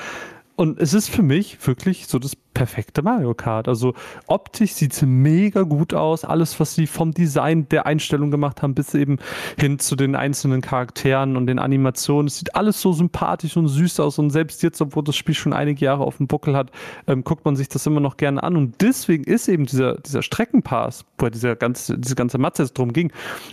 und 0.56 0.80
es 0.80 0.94
ist 0.94 1.10
für 1.10 1.22
mich 1.22 1.58
wirklich 1.66 2.06
so 2.06 2.18
das 2.18 2.34
perfekte 2.54 3.02
Mario 3.02 3.34
Kart. 3.34 3.68
Also 3.68 3.92
optisch 4.26 4.72
sieht 4.72 4.94
es 4.94 5.02
mega 5.02 5.62
gut 5.62 5.92
aus. 5.92 6.24
Alles, 6.24 6.58
was 6.58 6.74
sie 6.74 6.86
vom 6.86 7.12
Design 7.12 7.68
der 7.68 7.84
Einstellung 7.84 8.30
gemacht 8.30 8.62
haben, 8.62 8.74
bis 8.74 8.94
eben 8.94 9.18
hin 9.58 9.78
zu 9.78 9.94
den 9.96 10.16
einzelnen 10.16 10.62
Charakteren 10.62 11.36
und 11.36 11.46
den 11.46 11.58
Animationen. 11.58 12.28
Es 12.28 12.38
sieht 12.38 12.54
alles 12.54 12.80
so 12.80 12.94
sympathisch 12.94 13.58
und 13.58 13.68
süß 13.68 14.00
aus. 14.00 14.18
Und 14.18 14.30
selbst 14.30 14.62
jetzt, 14.62 14.80
obwohl 14.80 15.04
das 15.04 15.14
Spiel 15.14 15.34
schon 15.34 15.52
einige 15.52 15.84
Jahre 15.84 16.04
auf 16.04 16.16
dem 16.16 16.26
Buckel 16.26 16.56
hat, 16.56 16.70
ähm, 17.06 17.22
guckt 17.22 17.44
man 17.44 17.56
sich 17.56 17.68
das 17.68 17.84
immer 17.86 18.00
noch 18.00 18.16
gerne 18.16 18.42
an. 18.42 18.56
Und 18.56 18.80
deswegen 18.80 19.24
ist 19.24 19.48
eben 19.48 19.66
dieser, 19.66 19.96
dieser 19.98 20.22
Streckenpass, 20.22 21.04
wo 21.18 21.28
dieser 21.28 21.54
ganze, 21.54 21.98
diese 21.98 22.14
ganze 22.14 22.38
Matze 22.38 22.62
jetzt 22.62 22.78
drum 22.78 22.94
ging, 22.94 23.12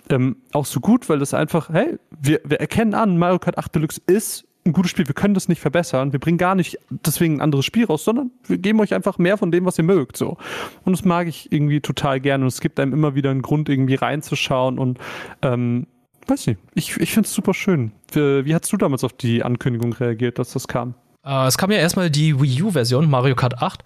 ähm, 0.10 0.38
auch 0.54 0.66
so 0.66 0.80
gut, 0.80 1.10
weil 1.10 1.20
das 1.20 1.34
einfach, 1.34 1.68
hey, 1.68 1.98
wir, 2.18 2.40
wir 2.46 2.62
erkennen 2.62 2.94
an, 2.94 3.18
Mario 3.18 3.40
Kart 3.40 3.58
8 3.58 3.76
Deluxe 3.76 4.02
ist 4.08 4.46
ein 4.66 4.74
gutes 4.74 4.92
Spiel. 4.92 5.08
Wir 5.08 5.14
können 5.14 5.34
das 5.34 5.50
nicht 5.50 5.62
verbessern. 5.62 6.14
Wir 6.14 6.20
bringen 6.20 6.38
gar 6.38 6.56
nicht 6.56 6.78
deswegen 6.90 7.36
ein 7.36 7.42
anderes 7.42 7.66
Spiel 7.66 7.86
raus, 7.86 8.04
sondern 8.04 8.32
wir 8.48 8.58
geben 8.58 8.80
euch 8.80 8.94
einfach 8.94 9.18
mehr 9.18 9.38
von 9.38 9.52
dem, 9.52 9.66
was 9.66 9.78
ihr 9.78 9.84
mögt. 9.84 10.18
So. 10.18 10.38
Und 10.86 10.94
das 10.94 11.04
mag 11.04 11.28
ich 11.28 11.52
irgendwie 11.52 11.82
total 11.82 12.20
gerne. 12.20 12.44
Und 12.44 12.48
es 12.48 12.62
gibt 12.62 12.80
einem 12.80 12.94
immer 12.94 13.16
wieder 13.16 13.32
einen 13.32 13.42
Grund, 13.42 13.70
irgendwie 13.70 13.96
reinzuschauen. 13.96 14.80
Und 14.80 15.00
ähm, 15.42 15.88
weiß 16.28 16.48
nicht, 16.48 16.60
ich, 16.74 16.98
ich 16.98 17.14
finde 17.14 17.28
es 17.28 17.34
super 17.34 17.54
schön. 17.54 17.92
Wie, 18.12 18.46
wie 18.46 18.56
hast 18.56 18.72
du 18.72 18.78
damals 18.78 19.04
auf 19.04 19.14
die 19.14 19.44
Ankündigung 19.44 19.94
reagiert, 19.94 20.40
dass 20.40 20.54
das 20.54 20.68
kam? 20.68 20.96
Uh, 21.26 21.48
es 21.48 21.58
kam 21.58 21.72
ja 21.72 21.78
erstmal 21.78 22.10
die 22.10 22.40
Wii 22.40 22.64
U-Version, 22.64 23.10
Mario 23.10 23.36
Kart 23.36 23.62
8. 23.62 23.84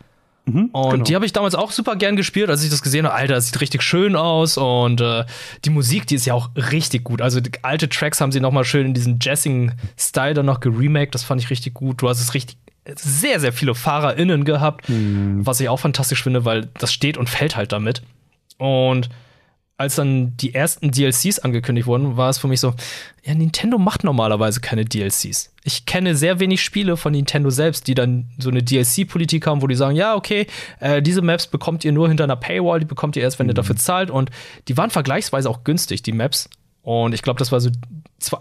Mhm, 0.47 0.69
und 0.71 0.91
genau. 0.91 1.03
die 1.03 1.15
habe 1.15 1.25
ich 1.25 1.33
damals 1.33 1.55
auch 1.55 1.71
super 1.71 1.97
gern 1.97 2.15
gespielt, 2.15 2.49
als 2.49 2.63
ich 2.63 2.69
das 2.69 2.81
gesehen 2.81 3.05
habe. 3.05 3.15
Alter, 3.15 3.35
das 3.35 3.47
sieht 3.47 3.59
richtig 3.59 3.83
schön 3.83 4.15
aus 4.15 4.57
und 4.57 5.01
äh, 5.01 5.25
die 5.65 5.69
Musik, 5.69 6.07
die 6.07 6.15
ist 6.15 6.25
ja 6.25 6.33
auch 6.33 6.49
richtig 6.55 7.03
gut. 7.03 7.21
Also 7.21 7.41
alte 7.63 7.89
Tracks 7.89 8.21
haben 8.21 8.31
sie 8.31 8.39
noch 8.39 8.53
mal 8.53 8.63
schön 8.63 8.87
in 8.87 8.93
diesen 8.93 9.19
Jazzing-Style 9.21 10.33
dann 10.33 10.45
noch 10.45 10.61
geremaked. 10.61 11.13
Das 11.13 11.23
fand 11.23 11.41
ich 11.41 11.49
richtig 11.49 11.73
gut. 11.73 12.01
Du 12.01 12.07
hast 12.07 12.21
es 12.21 12.33
richtig 12.33 12.57
sehr, 12.95 13.41
sehr 13.41 13.51
viele 13.51 13.75
FahrerInnen 13.75 14.45
gehabt, 14.45 14.87
mhm. 14.87 15.45
was 15.45 15.59
ich 15.59 15.67
auch 15.67 15.79
fantastisch 15.81 16.23
finde, 16.23 16.45
weil 16.45 16.69
das 16.79 16.93
steht 16.93 17.17
und 17.17 17.29
fällt 17.29 17.57
halt 17.57 17.73
damit. 17.73 18.01
Und 18.57 19.09
als 19.77 19.95
dann 19.95 20.35
die 20.37 20.55
ersten 20.55 20.89
DLCs 20.89 21.37
angekündigt 21.39 21.85
wurden, 21.85 22.17
war 22.17 22.29
es 22.29 22.39
für 22.39 22.47
mich 22.47 22.59
so, 22.59 22.73
ja, 23.23 23.35
Nintendo 23.35 23.77
macht 23.77 24.03
normalerweise 24.03 24.59
keine 24.59 24.85
DLCs. 24.85 25.53
Ich 25.63 25.85
kenne 25.85 26.15
sehr 26.15 26.39
wenig 26.39 26.63
Spiele 26.63 26.97
von 26.97 27.11
Nintendo 27.13 27.51
selbst, 27.51 27.87
die 27.87 27.93
dann 27.93 28.25
so 28.39 28.49
eine 28.49 28.63
DLC-Politik 28.63 29.45
haben, 29.45 29.61
wo 29.61 29.67
die 29.67 29.75
sagen, 29.75 29.95
ja, 29.95 30.15
okay, 30.15 30.47
äh, 30.79 31.03
diese 31.03 31.21
Maps 31.21 31.45
bekommt 31.45 31.85
ihr 31.85 31.91
nur 31.91 32.07
hinter 32.07 32.23
einer 32.23 32.35
Paywall, 32.35 32.79
die 32.79 32.85
bekommt 32.85 33.15
ihr 33.15 33.21
erst, 33.21 33.37
wenn 33.37 33.45
mhm. 33.45 33.51
ihr 33.51 33.55
dafür 33.55 33.75
zahlt. 33.75 34.09
Und 34.09 34.31
die 34.67 34.75
waren 34.77 34.89
vergleichsweise 34.89 35.47
auch 35.47 35.63
günstig, 35.63 36.01
die 36.01 36.11
Maps. 36.11 36.49
Und 36.81 37.13
ich 37.13 37.21
glaube, 37.21 37.37
das 37.37 37.51
war 37.51 37.59
so, 37.59 37.69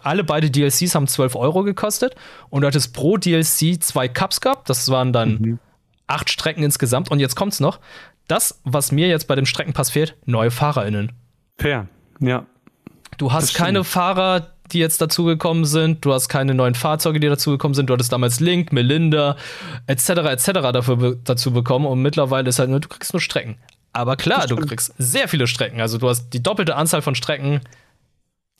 alle 0.04 0.24
beide 0.24 0.50
DLCs 0.50 0.94
haben 0.94 1.06
12 1.06 1.36
Euro 1.36 1.64
gekostet 1.64 2.14
und 2.48 2.62
du 2.62 2.66
hattest 2.66 2.94
pro 2.94 3.18
DLC 3.18 3.82
zwei 3.82 4.08
Cups 4.08 4.40
gehabt. 4.40 4.70
Das 4.70 4.88
waren 4.88 5.12
dann 5.12 5.32
mhm. 5.38 5.58
acht 6.06 6.30
Strecken 6.30 6.62
insgesamt. 6.62 7.10
Und 7.10 7.20
jetzt 7.20 7.36
kommt's 7.36 7.60
noch. 7.60 7.78
Das, 8.26 8.60
was 8.64 8.90
mir 8.90 9.08
jetzt 9.08 9.28
bei 9.28 9.34
dem 9.34 9.44
Streckenpass 9.44 9.90
fehlt, 9.90 10.16
neue 10.24 10.50
FahrerInnen. 10.50 11.12
Fair, 11.58 11.88
ja. 12.20 12.46
Du 13.18 13.32
hast 13.32 13.54
keine 13.54 13.82
Fahrer, 13.84 14.52
die 14.72 14.78
jetzt 14.78 15.00
dazugekommen 15.00 15.64
sind, 15.64 16.04
du 16.04 16.12
hast 16.12 16.28
keine 16.28 16.54
neuen 16.54 16.74
Fahrzeuge, 16.74 17.20
die 17.20 17.28
dazugekommen 17.28 17.74
sind, 17.74 17.88
du 17.88 17.94
hattest 17.94 18.12
damals 18.12 18.40
Link, 18.40 18.72
Melinda, 18.72 19.36
etc., 19.86 20.08
etc. 20.08 20.52
dafür 20.72 21.16
dazu 21.24 21.52
bekommen 21.52 21.86
und 21.86 22.02
mittlerweile 22.02 22.48
ist 22.48 22.58
halt 22.58 22.70
nur, 22.70 22.80
du 22.80 22.88
kriegst 22.88 23.12
nur 23.12 23.20
Strecken. 23.20 23.56
Aber 23.92 24.16
klar, 24.16 24.46
du 24.46 24.56
kriegst 24.56 24.92
sehr 24.98 25.26
viele 25.26 25.46
Strecken. 25.46 25.80
Also 25.80 25.96
du 25.96 26.08
hast 26.08 26.28
die 26.30 26.42
doppelte 26.42 26.76
Anzahl 26.76 27.00
von 27.00 27.14
Strecken, 27.14 27.60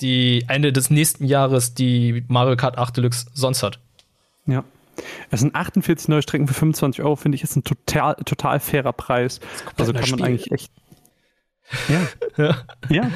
die 0.00 0.46
Ende 0.48 0.72
des 0.72 0.88
nächsten 0.88 1.26
Jahres 1.26 1.74
die 1.74 2.24
Mario 2.28 2.56
Kart 2.56 2.78
8 2.78 2.96
Deluxe 2.96 3.26
sonst 3.34 3.62
hat. 3.62 3.78
Ja. 4.46 4.64
Es 5.30 5.40
sind 5.40 5.54
48 5.54 6.08
neue 6.08 6.22
Strecken 6.22 6.48
für 6.48 6.54
25 6.54 7.02
Euro, 7.02 7.16
finde 7.16 7.36
ich, 7.36 7.42
ist 7.42 7.54
ein 7.54 7.64
total, 7.64 8.14
total 8.24 8.60
fairer 8.60 8.94
Preis. 8.94 9.40
Also 9.76 9.92
kann 9.92 10.00
man 10.00 10.08
Spiel. 10.08 10.24
eigentlich 10.24 10.52
echt 10.52 10.72
ja. 11.88 12.44
ja. 12.44 12.56
ja. 12.88 13.10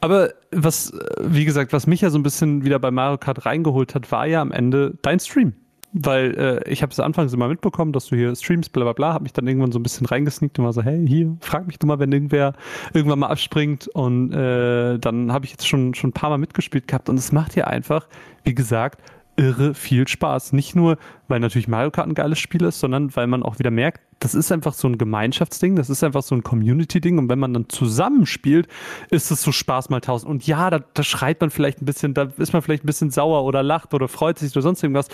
Aber 0.00 0.30
was, 0.52 0.92
wie 1.20 1.44
gesagt, 1.44 1.72
was 1.72 1.86
mich 1.86 2.02
ja 2.02 2.10
so 2.10 2.18
ein 2.18 2.22
bisschen 2.22 2.64
wieder 2.64 2.78
bei 2.78 2.90
Mario 2.90 3.18
Kart 3.18 3.46
reingeholt 3.46 3.94
hat, 3.94 4.10
war 4.12 4.26
ja 4.26 4.40
am 4.40 4.52
Ende 4.52 4.96
dein 5.02 5.18
Stream. 5.18 5.54
Weil 5.92 6.34
äh, 6.36 6.70
ich 6.70 6.82
habe 6.82 6.92
es 6.92 7.00
anfangs 7.00 7.32
immer 7.32 7.48
mitbekommen, 7.48 7.92
dass 7.94 8.06
du 8.06 8.16
hier 8.16 8.36
streamst, 8.36 8.72
bla 8.72 8.84
bla 8.84 8.92
bla, 8.92 9.14
habe 9.14 9.22
mich 9.22 9.32
dann 9.32 9.46
irgendwann 9.48 9.72
so 9.72 9.78
ein 9.78 9.82
bisschen 9.82 10.06
reingesneakt 10.06 10.58
und 10.58 10.66
war 10.66 10.72
so, 10.74 10.82
hey, 10.82 11.02
hier, 11.08 11.34
frag 11.40 11.66
mich 11.66 11.78
du 11.78 11.86
mal, 11.86 11.98
wenn 11.98 12.12
irgendwer 12.12 12.52
irgendwann 12.92 13.20
mal 13.20 13.28
abspringt. 13.28 13.88
Und 13.88 14.32
äh, 14.32 14.98
dann 14.98 15.32
habe 15.32 15.46
ich 15.46 15.52
jetzt 15.52 15.66
schon, 15.66 15.94
schon 15.94 16.10
ein 16.10 16.12
paar 16.12 16.28
Mal 16.28 16.38
mitgespielt 16.38 16.86
gehabt 16.86 17.08
und 17.08 17.18
es 17.18 17.32
macht 17.32 17.56
ja 17.56 17.64
einfach, 17.64 18.06
wie 18.44 18.54
gesagt, 18.54 19.00
irre 19.36 19.72
viel 19.72 20.06
Spaß. 20.06 20.52
Nicht 20.52 20.76
nur, 20.76 20.98
weil 21.28 21.40
natürlich 21.40 21.68
Mario 21.68 21.90
Kart 21.90 22.08
ein 22.08 22.14
geiles 22.14 22.38
Spiel 22.38 22.62
ist, 22.64 22.80
sondern 22.80 23.14
weil 23.14 23.26
man 23.26 23.42
auch 23.42 23.58
wieder 23.58 23.70
merkt, 23.70 24.00
das 24.18 24.34
ist 24.34 24.50
einfach 24.50 24.72
so 24.72 24.88
ein 24.88 24.98
Gemeinschaftsding, 24.98 25.76
das 25.76 25.90
ist 25.90 26.02
einfach 26.02 26.22
so 26.22 26.34
ein 26.34 26.42
Community-Ding 26.42 27.18
und 27.18 27.28
wenn 27.28 27.38
man 27.38 27.54
dann 27.54 27.68
zusammenspielt, 27.68 28.66
ist 29.10 29.30
es 29.30 29.42
so 29.42 29.52
Spaß 29.52 29.90
mal 29.90 30.00
tausend. 30.00 30.30
Und 30.30 30.46
ja, 30.46 30.70
da, 30.70 30.80
da 30.94 31.02
schreit 31.02 31.40
man 31.40 31.50
vielleicht 31.50 31.80
ein 31.80 31.84
bisschen, 31.84 32.14
da 32.14 32.28
ist 32.36 32.52
man 32.52 32.62
vielleicht 32.62 32.82
ein 32.82 32.86
bisschen 32.86 33.10
sauer 33.10 33.44
oder 33.44 33.62
lacht 33.62 33.94
oder 33.94 34.08
freut 34.08 34.38
sich 34.38 34.52
oder 34.52 34.62
sonst 34.62 34.82
irgendwas. 34.82 35.08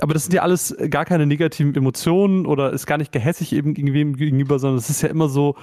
Aber 0.00 0.14
das 0.14 0.24
sind 0.24 0.34
ja 0.34 0.42
alles 0.42 0.76
gar 0.90 1.04
keine 1.04 1.26
negativen 1.26 1.74
Emotionen 1.74 2.46
oder 2.46 2.72
ist 2.72 2.86
gar 2.86 2.98
nicht 2.98 3.10
gehässig 3.10 3.52
eben 3.52 3.74
gegenüber, 3.74 4.58
sondern 4.58 4.78
es 4.78 4.90
ist 4.90 5.02
ja 5.02 5.08
immer 5.08 5.28
so, 5.28 5.56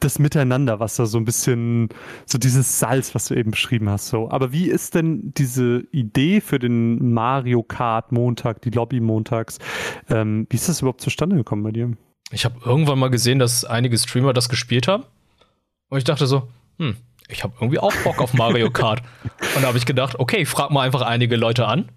das 0.00 0.18
Miteinander, 0.18 0.80
was 0.80 0.96
da 0.96 1.06
so 1.06 1.18
ein 1.18 1.24
bisschen, 1.24 1.88
so 2.26 2.38
dieses 2.38 2.78
Salz, 2.78 3.14
was 3.14 3.26
du 3.26 3.34
eben 3.34 3.52
beschrieben 3.52 3.88
hast, 3.88 4.08
so. 4.08 4.30
Aber 4.30 4.52
wie 4.52 4.68
ist 4.68 4.94
denn 4.94 5.32
diese 5.36 5.84
Idee 5.92 6.40
für 6.40 6.58
den 6.58 7.12
Mario 7.12 7.62
Kart 7.62 8.12
Montag, 8.12 8.62
die 8.62 8.70
Lobby 8.70 9.00
montags, 9.34 9.58
ähm, 10.10 10.46
wie 10.50 10.56
ist 10.56 10.68
das 10.68 10.80
überhaupt 10.80 11.00
zustande 11.00 11.36
gekommen 11.36 11.62
bei 11.62 11.72
dir? 11.72 11.92
Ich 12.30 12.44
habe 12.44 12.56
irgendwann 12.64 12.98
mal 12.98 13.10
gesehen, 13.10 13.38
dass 13.38 13.64
einige 13.64 13.98
Streamer 13.98 14.32
das 14.32 14.48
gespielt 14.48 14.88
haben. 14.88 15.04
Und 15.88 15.98
ich 15.98 16.04
dachte 16.04 16.26
so, 16.26 16.48
hm, 16.78 16.96
ich 17.28 17.44
habe 17.44 17.54
irgendwie 17.60 17.78
auch 17.78 17.94
Bock 18.02 18.20
auf 18.20 18.34
Mario 18.34 18.70
Kart. 18.70 19.02
Und 19.56 19.62
da 19.62 19.68
habe 19.68 19.78
ich 19.78 19.86
gedacht, 19.86 20.18
okay, 20.18 20.38
ich 20.38 20.48
frag 20.48 20.70
mal 20.70 20.82
einfach 20.82 21.02
einige 21.02 21.36
Leute 21.36 21.66
an. 21.66 21.90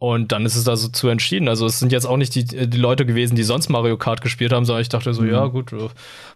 Und 0.00 0.30
dann 0.30 0.46
ist 0.46 0.54
es 0.54 0.62
da 0.62 0.76
so 0.76 0.88
zu 0.88 1.08
entschieden. 1.08 1.48
Also 1.48 1.66
es 1.66 1.80
sind 1.80 1.90
jetzt 1.90 2.06
auch 2.06 2.16
nicht 2.16 2.34
die, 2.36 2.44
die 2.44 2.78
Leute 2.78 3.04
gewesen, 3.04 3.34
die 3.34 3.42
sonst 3.42 3.68
Mario 3.68 3.96
Kart 3.96 4.20
gespielt 4.20 4.52
haben, 4.52 4.64
sondern 4.64 4.82
ich 4.82 4.88
dachte 4.88 5.12
so, 5.12 5.22
mhm. 5.22 5.30
ja 5.30 5.46
gut, 5.46 5.72
äh, 5.72 5.88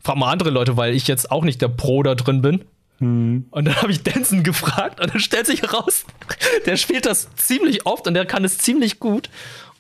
frag 0.03 0.17
mal 0.17 0.33
andere 0.33 0.51
Leute, 0.51 0.77
weil 0.77 0.95
ich 0.95 1.07
jetzt 1.07 1.31
auch 1.31 1.45
nicht 1.45 1.63
der 1.63 1.69
Pro 1.69 2.03
da 2.03 2.17
drin 2.17 2.43
bin. 2.43 2.65
Mhm. 2.99 3.47
Und 3.51 3.65
dann 3.67 3.77
habe 3.77 3.93
ich 3.93 4.03
Denson 4.03 4.43
gefragt 4.43 5.01
und 5.01 5.13
dann 5.13 5.21
stellt 5.21 5.47
sich 5.47 5.63
heraus, 5.63 6.05
der 6.67 6.77
spielt 6.77 7.07
das 7.07 7.29
ziemlich 7.37 7.87
oft 7.87 8.09
und 8.09 8.15
der 8.15 8.27
kann 8.27 8.45
es 8.45 8.59
ziemlich 8.59 8.99
gut. 8.99 9.31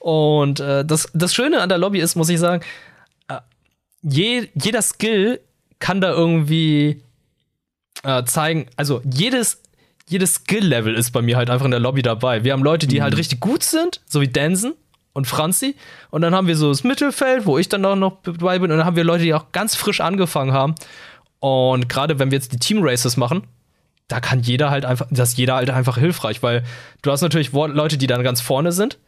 Und 0.03 0.59
äh, 0.59 0.85
das, 0.85 1.09
das 1.15 1.33
Schöne 1.33 1.61
an 1.61 1.69
der 1.69 1.79
Lobby 1.79 2.01
ist, 2.01 2.17
muss 2.17 2.29
ich 2.29 2.41
sagen, 2.41 2.65
äh, 3.29 3.39
je, 4.03 4.49
jeder 4.55 4.83
Skill 4.83 5.41
kann 5.79 6.01
da 6.01 6.11
irgendwie 6.11 7.01
äh, 8.03 8.25
zeigen, 8.25 8.67
also 8.77 9.01
jedes 9.05 9.63
jedes 10.09 10.35
Skill-Level 10.35 10.95
ist 10.95 11.13
bei 11.13 11.23
mir 11.23 11.37
halt 11.37 11.49
einfach 11.49 11.65
in 11.65 11.71
der 11.71 11.81
Lobby 11.81 12.03
dabei. 12.03 12.43
Wir 12.43 12.53
haben 12.53 12.65
Leute, 12.65 12.89
die 12.89 13.01
halt 13.01 13.13
mhm. 13.13 13.17
halt 13.17 13.21
richtig 13.21 13.41
gut 13.41 13.63
sind, 13.63 14.01
so 14.05 14.21
wie 14.21 14.29
Dansen 14.29 14.75
und 15.13 15.27
Franzi. 15.27 15.77
Und 16.11 16.23
dann 16.23 16.35
haben 16.35 16.49
wir 16.49 16.57
so 16.57 16.69
das 16.69 16.83
Mittelfeld, 16.83 17.47
wo 17.47 17.57
ich 17.57 17.69
dann 17.69 17.85
auch 17.85 17.95
noch 17.95 18.19
dabei 18.25 18.59
bin. 18.59 18.73
Und 18.73 18.79
dann 18.79 18.87
haben 18.87 18.97
wir 18.97 19.05
Leute, 19.05 19.23
die 19.23 19.33
auch 19.33 19.53
ganz 19.53 19.77
frisch 19.77 20.01
angefangen 20.01 20.53
haben. 20.53 20.75
Und 21.39 21.89
gerade 21.89 22.19
wenn 22.19 22.31
wir 22.31 22.39
jetzt 22.39 22.53
die 22.53 22.59
Team 22.59 22.81
Races 22.83 23.17
machen, 23.17 23.45
da 24.09 24.21
kann 24.21 24.41
jeder 24.41 24.71
halt 24.71 24.85
einfach, 24.85 25.07
das 25.11 25.31
ist 25.31 25.39
jeder 25.39 25.55
halt 25.55 25.71
einfach 25.71 25.97
hilfreich, 25.97 26.43
weil 26.43 26.65
du 27.03 27.11
hast 27.13 27.23
natürlich 27.23 27.53
Leute, 27.53 27.97
die 27.97 28.07
dann 28.07 28.23
ganz 28.23 28.41
vorne 28.41 28.73
sind, 28.73 28.99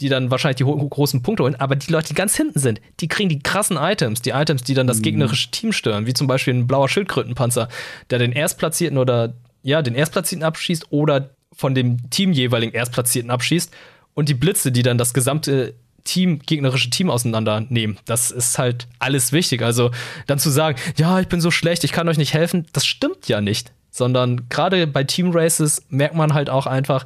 die 0.00 0.08
dann 0.08 0.30
wahrscheinlich 0.30 0.56
die 0.56 0.64
großen 0.64 1.22
Punkte 1.22 1.42
holen, 1.42 1.56
aber 1.56 1.76
die 1.76 1.90
Leute, 1.90 2.08
die 2.08 2.14
ganz 2.14 2.36
hinten 2.36 2.58
sind, 2.58 2.80
die 3.00 3.08
kriegen 3.08 3.28
die 3.28 3.40
krassen 3.40 3.76
Items, 3.76 4.22
die 4.22 4.30
Items, 4.30 4.62
die 4.62 4.74
dann 4.74 4.86
das 4.86 4.98
mhm. 4.98 5.02
gegnerische 5.02 5.50
Team 5.50 5.72
stören, 5.72 6.06
wie 6.06 6.14
zum 6.14 6.26
Beispiel 6.26 6.54
ein 6.54 6.66
blauer 6.66 6.88
Schildkrötenpanzer, 6.88 7.68
der 8.10 8.18
den 8.18 8.32
Erstplatzierten 8.32 8.98
oder 8.98 9.34
ja, 9.62 9.82
den 9.82 9.94
Erstplatzierten 9.94 10.44
abschießt 10.44 10.86
oder 10.90 11.30
von 11.52 11.74
dem 11.74 12.10
Team 12.10 12.32
jeweiligen 12.32 12.72
Erstplatzierten 12.72 13.30
abschießt 13.30 13.74
und 14.14 14.28
die 14.28 14.34
Blitze, 14.34 14.70
die 14.70 14.82
dann 14.82 14.98
das 14.98 15.12
gesamte 15.12 15.74
Team, 16.04 16.38
gegnerische 16.38 16.90
Team 16.90 17.10
auseinandernehmen. 17.10 17.98
Das 18.06 18.30
ist 18.30 18.58
halt 18.58 18.86
alles 18.98 19.32
wichtig. 19.32 19.62
Also 19.62 19.90
dann 20.26 20.38
zu 20.38 20.50
sagen, 20.50 20.78
ja, 20.96 21.20
ich 21.20 21.28
bin 21.28 21.40
so 21.40 21.50
schlecht, 21.50 21.84
ich 21.84 21.92
kann 21.92 22.08
euch 22.08 22.18
nicht 22.18 22.32
helfen, 22.32 22.66
das 22.72 22.86
stimmt 22.86 23.28
ja 23.28 23.40
nicht. 23.40 23.72
Sondern 23.90 24.48
gerade 24.48 24.86
bei 24.86 25.04
Team 25.04 25.32
Races 25.32 25.82
merkt 25.88 26.14
man 26.14 26.34
halt 26.34 26.50
auch 26.50 26.66
einfach, 26.66 27.04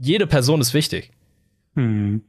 jede 0.00 0.26
Person 0.26 0.60
ist 0.60 0.74
wichtig. 0.74 1.10
Hm. 1.74 2.22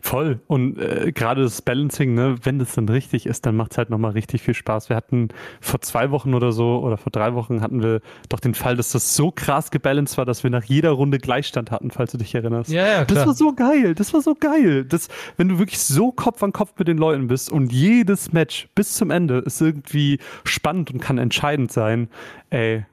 Voll. 0.00 0.40
Und 0.46 0.78
äh, 0.78 1.10
gerade 1.12 1.42
das 1.42 1.60
Balancing, 1.60 2.14
ne, 2.14 2.36
wenn 2.42 2.58
das 2.60 2.74
dann 2.74 2.88
richtig 2.88 3.26
ist, 3.26 3.44
dann 3.44 3.56
macht 3.56 3.72
es 3.72 3.78
halt 3.78 3.90
nochmal 3.90 4.12
richtig 4.12 4.42
viel 4.42 4.54
Spaß. 4.54 4.88
Wir 4.88 4.96
hatten 4.96 5.28
vor 5.60 5.80
zwei 5.80 6.12
Wochen 6.12 6.34
oder 6.34 6.52
so 6.52 6.80
oder 6.80 6.96
vor 6.96 7.10
drei 7.10 7.34
Wochen 7.34 7.60
hatten 7.60 7.82
wir 7.82 8.00
doch 8.28 8.38
den 8.38 8.54
Fall, 8.54 8.76
dass 8.76 8.92
das 8.92 9.16
so 9.16 9.32
krass 9.32 9.72
gebalanced 9.72 10.16
war, 10.16 10.24
dass 10.24 10.44
wir 10.44 10.50
nach 10.50 10.62
jeder 10.64 10.90
Runde 10.90 11.18
Gleichstand 11.18 11.72
hatten, 11.72 11.90
falls 11.90 12.12
du 12.12 12.18
dich 12.18 12.34
erinnerst. 12.34 12.70
Ja, 12.70 12.86
ja, 12.86 13.04
klar. 13.04 13.06
Das 13.06 13.26
war 13.26 13.34
so 13.34 13.52
geil. 13.52 13.94
Das 13.96 14.14
war 14.14 14.20
so 14.20 14.36
geil. 14.38 14.84
Das, 14.84 15.08
wenn 15.36 15.48
du 15.48 15.58
wirklich 15.58 15.80
so 15.80 16.12
Kopf 16.12 16.42
an 16.42 16.52
Kopf 16.52 16.74
mit 16.78 16.86
den 16.86 16.98
Leuten 16.98 17.26
bist 17.26 17.50
und 17.50 17.72
jedes 17.72 18.32
Match 18.32 18.68
bis 18.76 18.94
zum 18.94 19.10
Ende 19.10 19.38
ist 19.38 19.60
irgendwie 19.60 20.20
spannend 20.44 20.92
und 20.92 21.00
kann 21.00 21.18
entscheidend 21.18 21.72
sein, 21.72 22.08
ey, 22.50 22.86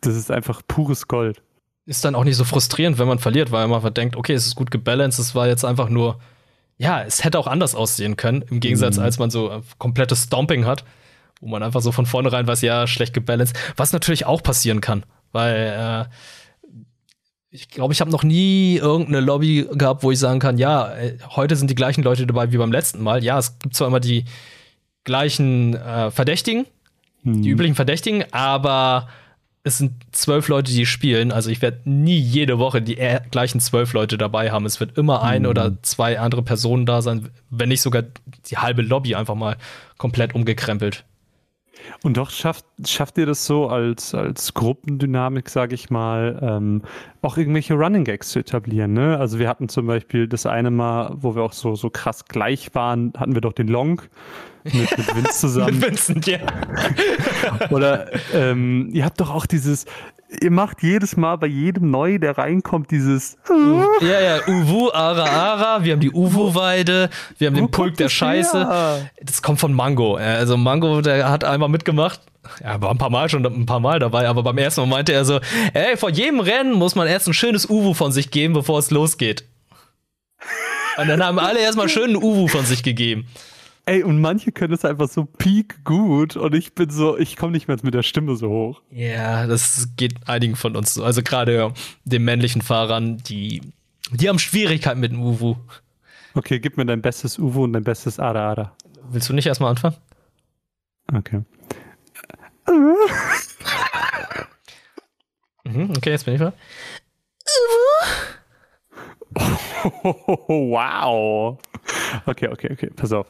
das 0.00 0.16
ist 0.16 0.30
einfach 0.30 0.62
pures 0.66 1.08
Gold 1.08 1.42
ist 1.86 2.04
dann 2.04 2.14
auch 2.14 2.24
nicht 2.24 2.36
so 2.36 2.44
frustrierend, 2.44 2.98
wenn 2.98 3.08
man 3.08 3.18
verliert, 3.18 3.52
weil 3.52 3.66
man 3.68 3.94
denkt, 3.94 4.16
okay, 4.16 4.34
es 4.34 4.46
ist 4.46 4.54
gut 4.54 4.70
gebalanced, 4.70 5.18
es 5.18 5.34
war 5.34 5.48
jetzt 5.48 5.64
einfach 5.64 5.88
nur, 5.88 6.20
ja, 6.78 7.02
es 7.02 7.24
hätte 7.24 7.38
auch 7.38 7.46
anders 7.46 7.74
aussehen 7.74 8.16
können, 8.16 8.42
im 8.42 8.60
Gegensatz, 8.60 8.96
mhm. 8.96 9.04
als 9.04 9.18
man 9.18 9.30
so 9.30 9.50
äh, 9.50 9.60
komplettes 9.78 10.24
Stomping 10.24 10.66
hat, 10.66 10.84
wo 11.40 11.48
man 11.48 11.62
einfach 11.62 11.80
so 11.80 11.92
von 11.92 12.06
vornherein 12.06 12.46
weiß, 12.46 12.62
ja, 12.62 12.86
schlecht 12.86 13.14
gebalanced, 13.14 13.56
was 13.76 13.92
natürlich 13.92 14.26
auch 14.26 14.42
passieren 14.42 14.80
kann, 14.80 15.04
weil 15.32 16.08
äh, 16.08 16.14
ich 17.50 17.68
glaube, 17.68 17.92
ich 17.92 18.00
habe 18.00 18.10
noch 18.10 18.22
nie 18.22 18.76
irgendeine 18.76 19.20
Lobby 19.20 19.66
gehabt, 19.72 20.02
wo 20.04 20.12
ich 20.12 20.18
sagen 20.18 20.38
kann, 20.38 20.56
ja, 20.56 20.94
äh, 20.94 21.18
heute 21.34 21.56
sind 21.56 21.68
die 21.68 21.74
gleichen 21.74 22.02
Leute 22.02 22.26
dabei 22.26 22.52
wie 22.52 22.58
beim 22.58 22.70
letzten 22.70 23.02
Mal. 23.02 23.24
Ja, 23.24 23.38
es 23.38 23.58
gibt 23.58 23.74
zwar 23.74 23.88
immer 23.88 23.98
die 23.98 24.24
gleichen 25.02 25.74
äh, 25.74 26.10
Verdächtigen, 26.12 26.66
mhm. 27.24 27.42
die 27.42 27.48
üblichen 27.48 27.74
Verdächtigen, 27.74 28.24
aber 28.32 29.08
es 29.62 29.78
sind 29.78 29.92
zwölf 30.12 30.48
Leute, 30.48 30.72
die 30.72 30.86
spielen. 30.86 31.32
Also 31.32 31.50
ich 31.50 31.60
werde 31.60 31.80
nie 31.84 32.18
jede 32.18 32.58
Woche 32.58 32.80
die 32.80 32.96
gleichen 33.30 33.60
zwölf 33.60 33.92
Leute 33.92 34.16
dabei 34.16 34.50
haben. 34.50 34.64
Es 34.64 34.80
wird 34.80 34.96
immer 34.96 35.22
ein 35.22 35.42
mhm. 35.42 35.48
oder 35.48 35.82
zwei 35.82 36.18
andere 36.18 36.42
Personen 36.42 36.86
da 36.86 37.02
sein, 37.02 37.28
wenn 37.50 37.68
nicht 37.68 37.82
sogar 37.82 38.04
die 38.46 38.56
halbe 38.56 38.82
Lobby 38.82 39.14
einfach 39.14 39.34
mal 39.34 39.56
komplett 39.98 40.34
umgekrempelt. 40.34 41.04
Und 42.02 42.16
doch 42.16 42.30
schafft, 42.30 42.64
schafft 42.86 43.18
ihr 43.18 43.26
das 43.26 43.46
so 43.46 43.68
als, 43.68 44.14
als 44.14 44.54
Gruppendynamik, 44.54 45.48
sage 45.48 45.74
ich 45.74 45.90
mal, 45.90 46.38
ähm, 46.42 46.82
auch 47.22 47.36
irgendwelche 47.36 47.74
Running 47.74 48.04
Gags 48.04 48.30
zu 48.30 48.38
etablieren. 48.38 48.92
Ne? 48.92 49.18
Also 49.18 49.38
wir 49.38 49.48
hatten 49.48 49.68
zum 49.68 49.86
Beispiel 49.86 50.28
das 50.28 50.46
eine 50.46 50.70
Mal, 50.70 51.14
wo 51.16 51.34
wir 51.34 51.42
auch 51.42 51.52
so, 51.52 51.74
so 51.74 51.90
krass 51.90 52.24
gleich 52.24 52.74
waren, 52.74 53.12
hatten 53.16 53.34
wir 53.34 53.40
doch 53.40 53.52
den 53.52 53.68
Long 53.68 54.02
mit, 54.64 54.74
mit 54.74 55.16
Vince 55.16 55.32
zusammen. 55.40 55.78
mit 55.78 55.88
Vincent, 55.88 56.26
ja. 56.26 56.40
Oder 57.70 58.10
ähm, 58.34 58.88
ihr 58.92 59.04
habt 59.04 59.20
doch 59.20 59.30
auch 59.30 59.46
dieses, 59.46 59.86
ihr 60.40 60.50
macht 60.50 60.82
jedes 60.82 61.16
Mal 61.16 61.36
bei 61.36 61.46
jedem 61.46 61.90
Neu, 61.90 62.18
der 62.18 62.38
reinkommt, 62.38 62.90
dieses. 62.90 63.36
Ja, 64.00 64.20
ja, 64.20 64.48
Uwu, 64.48 64.90
Ara, 64.92 65.24
Ara, 65.24 65.84
wir 65.84 65.92
haben 65.92 66.00
die 66.00 66.10
Uwu-Weide, 66.10 67.10
wir 67.38 67.46
haben 67.48 67.54
den 67.54 67.70
Pulk 67.70 67.96
der 67.98 68.08
Scheiße. 68.08 68.66
Her? 68.66 69.10
Das 69.22 69.42
kommt 69.42 69.60
von 69.60 69.74
Mango. 69.74 70.14
Also 70.14 70.56
Mango, 70.56 71.02
der 71.02 71.28
hat 71.28 71.44
einmal 71.44 71.68
mitgemacht. 71.68 72.20
Er 72.60 72.80
war 72.80 72.90
ein 72.90 72.98
paar 72.98 73.10
Mal 73.10 73.28
schon 73.28 73.44
ein 73.44 73.66
paar 73.66 73.80
Mal 73.80 73.98
dabei, 73.98 74.26
aber 74.26 74.42
beim 74.42 74.56
ersten 74.56 74.80
Mal 74.82 74.86
meinte 74.86 75.12
er 75.12 75.26
so, 75.26 75.40
ey, 75.74 75.96
vor 75.98 76.10
jedem 76.10 76.40
Rennen 76.40 76.72
muss 76.72 76.94
man 76.94 77.06
erst 77.06 77.28
ein 77.28 77.34
schönes 77.34 77.68
Uwu 77.68 77.92
von 77.92 78.10
sich 78.12 78.30
geben, 78.30 78.54
bevor 78.54 78.78
es 78.78 78.90
losgeht. 78.90 79.44
Und 80.96 81.08
dann 81.08 81.22
haben 81.22 81.38
alle 81.38 81.60
erstmal 81.60 81.88
schönen 81.88 82.16
Uwu 82.16 82.48
von 82.48 82.64
sich 82.64 82.82
gegeben. 82.82 83.26
Ey, 83.90 84.04
und 84.04 84.20
manche 84.20 84.52
können 84.52 84.72
es 84.72 84.84
einfach 84.84 85.08
so 85.08 85.24
peak 85.24 85.82
gut 85.82 86.36
und 86.36 86.54
ich 86.54 86.76
bin 86.76 86.90
so, 86.90 87.18
ich 87.18 87.36
komme 87.36 87.50
nicht 87.50 87.66
mehr 87.66 87.76
mit 87.82 87.92
der 87.92 88.04
Stimme 88.04 88.36
so 88.36 88.48
hoch. 88.48 88.82
Ja, 88.92 89.48
das 89.48 89.88
geht 89.96 90.28
einigen 90.28 90.54
von 90.54 90.76
uns 90.76 90.94
so. 90.94 91.02
Also 91.02 91.24
gerade 91.24 91.74
den 92.04 92.22
männlichen 92.22 92.62
Fahrern, 92.62 93.16
die, 93.16 93.62
die 94.12 94.28
haben 94.28 94.38
Schwierigkeiten 94.38 95.00
mit 95.00 95.10
dem 95.10 95.20
Uwu. 95.20 95.56
Okay, 96.34 96.60
gib 96.60 96.76
mir 96.76 96.86
dein 96.86 97.02
bestes 97.02 97.36
Uwu 97.36 97.64
und 97.64 97.72
dein 97.72 97.82
bestes 97.82 98.20
Ada 98.20 98.52
Ada. 98.52 98.76
Willst 99.10 99.28
du 99.28 99.32
nicht 99.32 99.48
erstmal 99.48 99.70
anfangen? 99.70 99.96
Okay. 101.12 101.42
mhm, 105.64 105.90
okay, 105.96 106.10
jetzt 106.10 106.26
bin 106.26 106.34
ich 106.34 106.40
mal. 106.40 106.52
Uwu. 109.34 109.50
wow. 110.70 111.58
Okay, 112.26 112.46
okay, 112.46 112.68
okay, 112.70 112.90
pass 112.94 113.12
auf. 113.12 113.26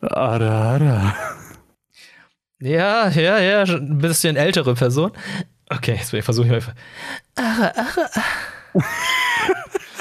Ara, 0.00 0.74
ara. 0.74 1.14
Ja, 2.60 3.08
ja, 3.08 3.38
ja, 3.38 3.62
ein 3.62 3.98
bisschen 3.98 4.36
ältere 4.36 4.74
Person. 4.74 5.12
Okay, 5.70 5.94
jetzt 5.94 6.12
will 6.12 6.20
ich 6.20 6.24
versuchen. 6.24 6.50
Ara, 7.36 7.72
ara. 7.74 8.10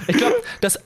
Ich 0.08 0.16
glaube, 0.16 0.36
das 0.62 0.80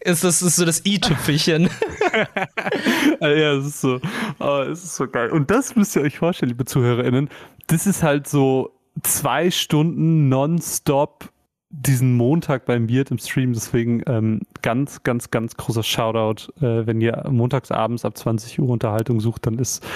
ist, 0.00 0.24
das 0.24 0.42
ist 0.42 0.56
so 0.56 0.64
das 0.64 0.84
i-Tüpfelchen. 0.84 1.70
ja, 3.20 3.52
es 3.52 3.66
ist 3.66 3.80
so, 3.80 4.00
oh, 4.40 4.62
es 4.62 4.82
ist 4.82 4.96
so 4.96 5.06
geil. 5.06 5.30
Und 5.30 5.50
das 5.50 5.76
müsst 5.76 5.94
ihr 5.96 6.02
euch 6.02 6.18
vorstellen, 6.18 6.50
liebe 6.50 6.64
ZuhörerInnen. 6.64 7.28
Das 7.68 7.86
ist 7.86 8.02
halt 8.02 8.26
so 8.26 8.72
zwei 9.02 9.50
Stunden 9.50 10.28
nonstop 10.28 11.30
diesen 11.70 12.16
Montag 12.16 12.64
beim 12.64 12.88
Wirt 12.88 13.10
im 13.10 13.18
Stream. 13.18 13.52
Deswegen 13.52 14.02
ähm, 14.06 14.40
ganz, 14.62 15.02
ganz, 15.02 15.30
ganz 15.30 15.56
großer 15.56 15.82
Shoutout. 15.82 16.50
Äh, 16.60 16.86
wenn 16.86 17.00
ihr 17.00 17.24
montags 17.30 17.70
abends 17.70 18.04
ab 18.04 18.16
20 18.16 18.58
Uhr 18.60 18.70
Unterhaltung 18.70 19.20
sucht, 19.20 19.46
dann 19.46 19.58
ist 19.58 19.86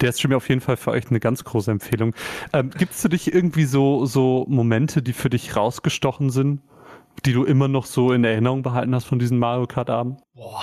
der 0.00 0.12
Stream 0.12 0.34
auf 0.34 0.48
jeden 0.48 0.60
Fall 0.60 0.76
für 0.76 0.90
euch 0.90 1.08
eine 1.10 1.20
ganz 1.20 1.44
große 1.44 1.70
Empfehlung. 1.70 2.14
Ähm, 2.52 2.70
Gibt 2.70 2.92
es 2.92 3.02
für 3.02 3.08
dich 3.08 3.32
irgendwie 3.32 3.64
so, 3.64 4.06
so 4.06 4.46
Momente, 4.48 5.02
die 5.02 5.12
für 5.12 5.30
dich 5.30 5.56
rausgestochen 5.56 6.30
sind? 6.30 6.60
die 7.26 7.32
du 7.32 7.44
immer 7.44 7.68
noch 7.68 7.86
so 7.86 8.12
in 8.12 8.24
Erinnerung 8.24 8.62
behalten 8.62 8.94
hast 8.94 9.04
von 9.04 9.18
diesen 9.18 9.38
Mario 9.38 9.66
Kart 9.66 9.90
Abend? 9.90 10.20
Boah, 10.34 10.62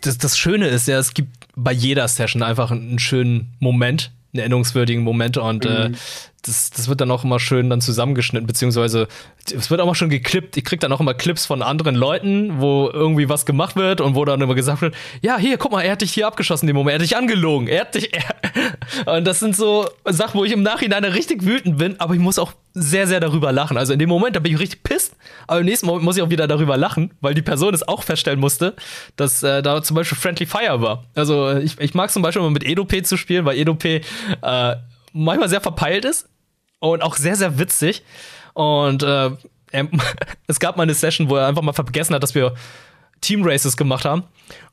das, 0.00 0.18
das 0.18 0.38
Schöne 0.38 0.68
ist 0.68 0.86
ja, 0.86 0.98
es 0.98 1.14
gibt 1.14 1.48
bei 1.56 1.72
jeder 1.72 2.06
Session 2.08 2.42
einfach 2.42 2.70
einen 2.70 2.98
schönen 2.98 3.56
Moment, 3.58 4.12
einen 4.32 4.40
erinnerungswürdigen 4.40 5.02
Moment 5.02 5.38
und 5.38 5.64
äh, 5.64 5.88
mhm. 5.88 5.94
äh, 5.94 5.98
das, 6.42 6.70
das 6.70 6.88
wird 6.88 7.00
dann 7.00 7.10
auch 7.12 7.22
immer 7.22 7.38
schön 7.38 7.70
dann 7.70 7.80
zusammengeschnitten, 7.80 8.46
beziehungsweise 8.48 9.06
es 9.46 9.70
wird 9.70 9.80
auch 9.80 9.86
mal 9.86 9.94
schon 9.94 10.10
geklippt. 10.10 10.56
Ich 10.56 10.64
krieg 10.64 10.80
dann 10.80 10.92
auch 10.92 10.98
immer 10.98 11.14
Clips 11.14 11.46
von 11.46 11.62
anderen 11.62 11.94
Leuten, 11.94 12.60
wo 12.60 12.90
irgendwie 12.92 13.28
was 13.28 13.46
gemacht 13.46 13.76
wird 13.76 14.00
und 14.00 14.16
wo 14.16 14.24
dann 14.24 14.40
immer 14.40 14.56
gesagt 14.56 14.82
wird, 14.82 14.94
ja, 15.20 15.38
hier, 15.38 15.56
guck 15.56 15.70
mal, 15.70 15.82
er 15.82 15.92
hat 15.92 16.02
dich 16.02 16.12
hier 16.12 16.26
abgeschossen 16.26 16.66
dem 16.66 16.74
Moment, 16.74 16.94
er 16.94 16.98
hat 16.98 17.02
dich 17.02 17.16
angelogen, 17.16 17.68
er 17.68 17.82
hat 17.82 17.94
dich. 17.94 18.10
Er 19.06 19.14
und 19.14 19.24
das 19.24 19.40
sind 19.40 19.56
so 19.56 19.88
Sachen, 20.04 20.38
wo 20.38 20.44
ich 20.44 20.52
im 20.52 20.62
Nachhinein 20.62 21.04
richtig 21.04 21.44
wütend 21.44 21.78
bin, 21.78 21.98
aber 22.00 22.14
ich 22.14 22.20
muss 22.20 22.38
auch 22.38 22.52
sehr, 22.74 23.06
sehr 23.06 23.20
darüber 23.20 23.52
lachen. 23.52 23.78
Also 23.78 23.92
in 23.92 23.98
dem 23.98 24.08
Moment, 24.08 24.36
da 24.36 24.40
bin 24.40 24.52
ich 24.52 24.58
richtig 24.58 24.82
pisst, 24.82 25.16
aber 25.46 25.60
im 25.60 25.66
nächsten 25.66 25.86
Moment 25.86 26.04
muss 26.04 26.16
ich 26.16 26.22
auch 26.22 26.30
wieder 26.30 26.46
darüber 26.46 26.76
lachen, 26.76 27.12
weil 27.20 27.34
die 27.34 27.42
Person 27.42 27.72
es 27.72 27.86
auch 27.86 28.02
feststellen 28.02 28.40
musste, 28.40 28.74
dass 29.16 29.42
äh, 29.42 29.62
da 29.62 29.82
zum 29.82 29.94
Beispiel 29.94 30.18
Friendly 30.18 30.46
Fire 30.46 30.82
war. 30.82 31.04
Also 31.14 31.56
ich, 31.56 31.78
ich 31.80 31.94
mag 31.94 32.10
zum 32.10 32.22
Beispiel 32.22 32.42
mal 32.42 32.50
mit 32.50 32.64
EdoP 32.64 33.04
zu 33.06 33.16
spielen, 33.16 33.44
weil 33.44 33.56
EdoP 33.56 33.84
äh, 33.84 34.00
manchmal 35.12 35.48
sehr 35.48 35.60
verpeilt 35.60 36.04
ist 36.04 36.28
und 36.90 37.02
auch 37.02 37.16
sehr, 37.16 37.36
sehr 37.36 37.58
witzig. 37.58 38.02
Und 38.54 39.02
äh, 39.02 39.30
er, 39.70 39.88
es 40.48 40.58
gab 40.58 40.76
mal 40.76 40.82
eine 40.82 40.94
Session, 40.94 41.30
wo 41.30 41.36
er 41.36 41.46
einfach 41.46 41.62
mal 41.62 41.72
vergessen 41.72 42.14
hat, 42.14 42.22
dass 42.22 42.34
wir 42.34 42.54
Team 43.20 43.44
Races 43.44 43.76
gemacht 43.76 44.04
haben. 44.04 44.24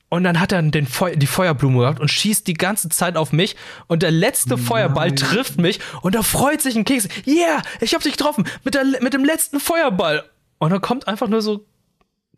Und 0.10 0.24
dann 0.24 0.40
hat 0.40 0.52
er 0.52 0.64
den 0.64 0.88
Feu 0.88 1.16
die 1.16 1.28
Feuerblume 1.28 1.82
gehabt 1.82 2.00
und 2.00 2.10
schießt 2.10 2.48
die 2.48 2.56
ganze 2.56 2.90
Zeit 2.90 3.16
auf 3.16 3.32
mich. 3.32 3.56
Und 3.86 4.02
der 4.02 4.10
letzte 4.10 4.56
Nein. 4.56 4.64
Feuerball 4.64 5.14
trifft 5.14 5.60
mich. 5.60 5.80
Und 6.02 6.16
da 6.16 6.24
freut 6.24 6.64
sich 6.64 6.76
ein 6.76 6.84
Keks. 6.84 7.08
Yeah, 7.28 7.62
ich 7.80 7.94
hab 7.94 8.02
dich 8.02 8.14
getroffen 8.14 8.46
mit, 8.64 8.74
der, 8.74 8.86
mit 9.02 9.14
dem 9.14 9.24
letzten 9.24 9.60
Feuerball. 9.60 10.24
Und 10.58 10.72
dann 10.72 10.82
kommt 10.82 11.08
einfach 11.08 11.28
nur 11.28 11.44
so 11.44 11.64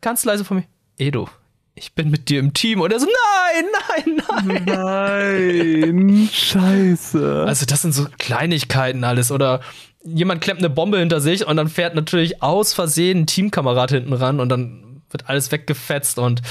ganz 0.02 0.22
leise 0.26 0.44
von 0.44 0.58
mir. 0.58 0.64
Edo, 0.98 1.30
ich 1.74 1.94
bin 1.94 2.10
mit 2.10 2.28
dir 2.28 2.40
im 2.40 2.52
Team. 2.52 2.80
Und 2.80 2.92
er 2.92 3.00
so, 3.00 3.06
nein, 3.06 3.64
nein, 4.06 4.64
nein. 4.66 5.94
Nein, 5.94 6.28
scheiße. 6.32 7.44
Also 7.46 7.66
das 7.66 7.82
sind 7.82 7.92
so 7.92 8.06
Kleinigkeiten 8.18 9.04
alles. 9.04 9.32
Oder 9.32 9.60
jemand 10.04 10.40
klemmt 10.40 10.60
eine 10.60 10.70
Bombe 10.70 10.98
hinter 10.98 11.20
sich 11.20 11.46
und 11.46 11.56
dann 11.56 11.68
fährt 11.68 11.94
natürlich 11.94 12.42
aus 12.42 12.72
Versehen 12.72 13.20
ein 13.20 13.26
Teamkamerad 13.26 13.90
hinten 13.90 14.12
ran 14.12 14.40
und 14.40 14.48
dann 14.48 15.02
wird 15.10 15.28
alles 15.28 15.52
weggefetzt 15.52 16.18
und 16.18 16.42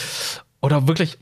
oder 0.61 0.87
wirklich, 0.87 1.17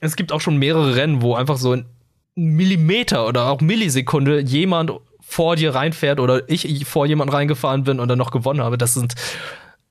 es 0.00 0.16
gibt 0.16 0.32
auch 0.32 0.40
schon 0.40 0.56
mehrere 0.56 0.96
Rennen, 0.96 1.22
wo 1.22 1.34
einfach 1.34 1.56
so 1.56 1.72
ein 1.72 1.86
Millimeter 2.34 3.26
oder 3.26 3.46
auch 3.46 3.60
Millisekunde 3.60 4.40
jemand 4.40 4.92
vor 5.20 5.56
dir 5.56 5.74
reinfährt 5.74 6.18
oder 6.18 6.48
ich 6.48 6.84
vor 6.86 7.06
jemand 7.06 7.32
reingefahren 7.32 7.84
bin 7.84 8.00
und 8.00 8.08
dann 8.08 8.18
noch 8.18 8.32
gewonnen 8.32 8.62
habe. 8.62 8.78
Das 8.78 8.94
sind, 8.94 9.14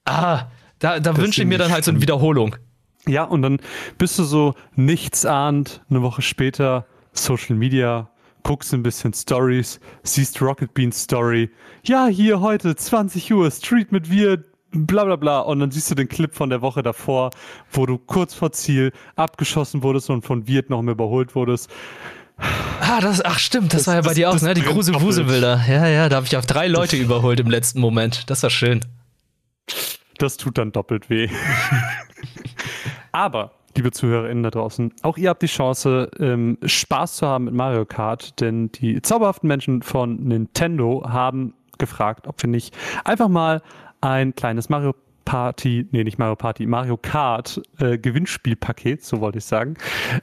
ah, 0.05 0.47
da, 0.79 0.99
da 0.99 1.15
wünsche 1.15 1.41
ich 1.41 1.47
mir 1.47 1.57
dann 1.57 1.71
halt 1.71 1.85
so 1.85 1.91
eine 1.91 2.01
Wiederholung. 2.01 2.55
Ja, 3.09 3.23
und 3.23 3.41
dann 3.41 3.57
bist 3.97 4.19
du 4.19 4.23
so 4.23 4.53
nichtsahnd 4.75 5.81
eine 5.89 6.03
Woche 6.03 6.21
später 6.21 6.85
Social 7.11 7.55
Media, 7.55 8.07
guckst 8.43 8.71
ein 8.73 8.83
bisschen 8.83 9.13
Stories, 9.13 9.79
siehst 10.03 10.39
Rocket 10.41 10.75
Beans 10.75 11.03
Story. 11.03 11.49
Ja, 11.83 12.05
hier 12.05 12.39
heute 12.39 12.75
20 12.75 13.33
Uhr 13.33 13.49
Street 13.49 13.91
mit 13.91 14.11
wir, 14.11 14.43
bla 14.71 15.05
bla 15.05 15.15
bla. 15.15 15.39
Und 15.39 15.59
dann 15.59 15.71
siehst 15.71 15.89
du 15.89 15.95
den 15.95 16.07
Clip 16.07 16.35
von 16.35 16.51
der 16.51 16.61
Woche 16.61 16.83
davor, 16.83 17.31
wo 17.71 17.87
du 17.87 17.97
kurz 17.97 18.35
vor 18.35 18.51
Ziel 18.51 18.91
abgeschossen 19.15 19.81
wurdest 19.81 20.11
und 20.11 20.23
von 20.23 20.47
Wirt 20.47 20.69
noch 20.69 20.83
mehr 20.83 20.93
überholt 20.93 21.33
wurdest. 21.33 21.71
Ah, 22.79 23.01
das, 23.01 23.25
ach 23.25 23.39
stimmt, 23.39 23.73
das, 23.73 23.85
das 23.85 23.87
war 23.87 23.95
ja 23.95 24.01
bei 24.01 24.09
das, 24.09 24.15
dir 24.15 24.29
auch, 24.29 24.39
ne? 24.39 24.53
Die 24.53 24.61
Grusel-Wusel-Bilder. 24.61 25.65
Ja, 25.67 25.87
ja, 25.87 26.09
da 26.09 26.17
habe 26.17 26.27
ich 26.27 26.37
auf 26.37 26.45
drei 26.45 26.67
Leute 26.67 26.95
überholt 26.95 27.39
im 27.39 27.49
letzten 27.49 27.79
Moment. 27.81 28.29
Das 28.29 28.43
war 28.43 28.51
schön. 28.51 28.81
Das 30.19 30.37
tut 30.37 30.59
dann 30.59 30.71
doppelt 30.71 31.09
weh. 31.09 31.27
Aber, 33.11 33.51
liebe 33.75 33.91
ZuhörerInnen 33.91 34.43
da 34.43 34.51
draußen, 34.51 34.93
auch 35.01 35.17
ihr 35.17 35.29
habt 35.29 35.41
die 35.41 35.47
Chance, 35.47 36.09
ähm, 36.19 36.57
Spaß 36.63 37.17
zu 37.17 37.27
haben 37.27 37.45
mit 37.45 37.53
Mario 37.53 37.85
Kart, 37.85 38.39
denn 38.39 38.71
die 38.71 39.01
zauberhaften 39.01 39.47
Menschen 39.47 39.81
von 39.81 40.23
Nintendo 40.23 41.03
haben 41.07 41.53
gefragt, 41.77 42.27
ob 42.27 42.41
wir 42.41 42.49
nicht 42.49 42.75
einfach 43.05 43.29
mal 43.29 43.61
ein 44.01 44.35
kleines 44.35 44.69
Mario 44.69 44.93
Party, 45.29 45.85
nee, 45.91 46.03
nicht 46.03 46.17
Mario 46.17 46.35
Party, 46.35 46.65
Mario 46.65 46.97
Kart 46.97 47.61
äh, 47.77 47.99
Gewinnspielpaket, 47.99 49.05
so 49.05 49.21
wollte 49.21 49.37
ich 49.37 49.45
sagen, 49.45 49.75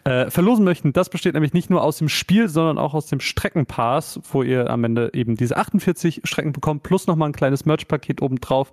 äh, 0.02 0.30
verlosen 0.32 0.64
möchten. 0.64 0.92
Das 0.92 1.10
besteht 1.10 1.34
nämlich 1.34 1.52
nicht 1.52 1.70
nur 1.70 1.84
aus 1.84 1.98
dem 1.98 2.08
Spiel, 2.08 2.48
sondern 2.48 2.76
auch 2.76 2.92
aus 2.92 3.06
dem 3.06 3.20
Streckenpass, 3.20 4.18
wo 4.32 4.42
ihr 4.42 4.68
am 4.68 4.82
Ende 4.82 5.10
eben 5.14 5.36
diese 5.36 5.58
48 5.58 6.22
Strecken 6.24 6.52
bekommt, 6.52 6.82
plus 6.82 7.06
nochmal 7.06 7.28
ein 7.28 7.34
kleines 7.34 7.64
Merch-Paket 7.64 8.20
obendrauf. 8.20 8.72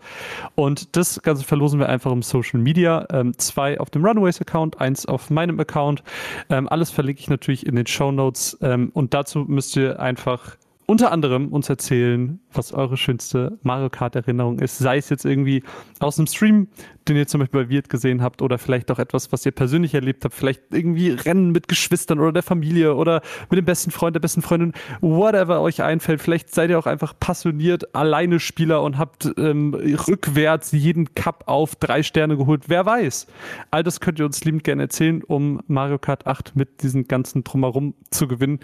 Und 0.56 0.96
das 0.96 1.22
Ganze 1.22 1.44
verlosen 1.44 1.80
wir 1.80 1.88
einfach 1.88 2.12
im 2.12 2.24
Social 2.24 2.60
Media. 2.60 3.06
Ähm, 3.12 3.38
zwei 3.38 3.80
auf 3.80 3.92
dem 3.92 4.04
Runaways-Account, 4.04 4.82
eins 4.82 5.06
auf 5.06 5.30
meinem 5.30 5.60
Account. 5.60 6.02
Ähm, 6.50 6.68
alles 6.68 6.90
verlinke 6.90 7.22
ich 7.22 7.30
natürlich 7.30 7.64
in 7.64 7.76
den 7.76 7.86
Show 7.86 8.12
Notes. 8.12 8.58
Ähm, 8.64 8.90
und 8.96 9.14
dazu 9.14 9.46
müsst 9.48 9.76
ihr 9.76 10.00
einfach 10.00 10.58
unter 10.86 11.12
anderem 11.12 11.48
uns 11.50 11.70
erzählen, 11.70 12.40
was 12.52 12.74
eure 12.74 12.98
schönste 12.98 13.58
Mario 13.64 13.90
Kart 13.90 14.16
Erinnerung 14.16 14.60
ist. 14.60 14.78
Sei 14.78 14.98
es 14.98 15.10
jetzt 15.10 15.26
irgendwie 15.26 15.64
aus 16.00 16.20
einem 16.20 16.28
Stream, 16.28 16.68
den 17.08 17.16
ihr 17.18 17.28
zum 17.28 17.40
Beispiel 17.40 17.64
bei 17.64 17.70
Wirt 17.70 17.90
gesehen 17.90 18.22
habt 18.22 18.42
oder 18.42 18.58
vielleicht 18.58 18.92
auch 18.92 19.00
etwas, 19.00 19.32
was 19.32 19.46
ihr 19.46 19.52
persönlich 19.52 19.94
erlebt 19.94 20.26
habt. 20.26 20.34
Vielleicht 20.34 20.62
irgendwie 20.72 21.12
Rennen 21.12 21.52
mit 21.52 21.68
Geschwistern 21.68 22.20
oder 22.20 22.32
der 22.32 22.44
Familie 22.44 22.96
oder 22.96 23.22
mit 23.50 23.58
dem 23.58 23.66
besten 23.66 23.92
Freund, 23.92 24.16
der 24.16 24.20
besten 24.20 24.42
Freundin, 24.42 24.74
whatever 25.02 25.62
euch 25.62 25.82
einfällt. 25.82 26.22
Vielleicht 26.22 26.54
seid 26.54 26.70
ihr 26.70 26.80
auch 26.80 26.86
einfach 26.86 27.14
passioniert 27.20 27.96
alleine 27.96 28.40
Spieler 28.40 28.84
und 28.84 28.98
habt 28.98 29.32
ähm, 29.38 29.74
rückwärts 29.74 30.72
jeden 30.72 31.16
Cup 31.16 31.44
auf 31.48 31.76
drei 31.76 32.04
Sterne 32.04 32.38
geholt. 32.38 32.64
Wer 32.68 32.86
weiß. 32.86 33.28
All 33.72 33.84
das 33.84 34.00
könnt 34.00 34.20
ihr 34.20 34.26
uns 34.26 34.44
liebend 34.44 34.64
gerne 34.64 34.84
erzählen, 34.84 35.24
um 35.24 35.62
Mario 35.68 35.98
Kart 35.98 36.28
8 36.28 36.56
mit 36.56 36.84
diesen 36.84 37.08
ganzen 37.08 37.44
Drumherum 37.44 37.96
zu 38.12 38.28
gewinnen. 38.28 38.60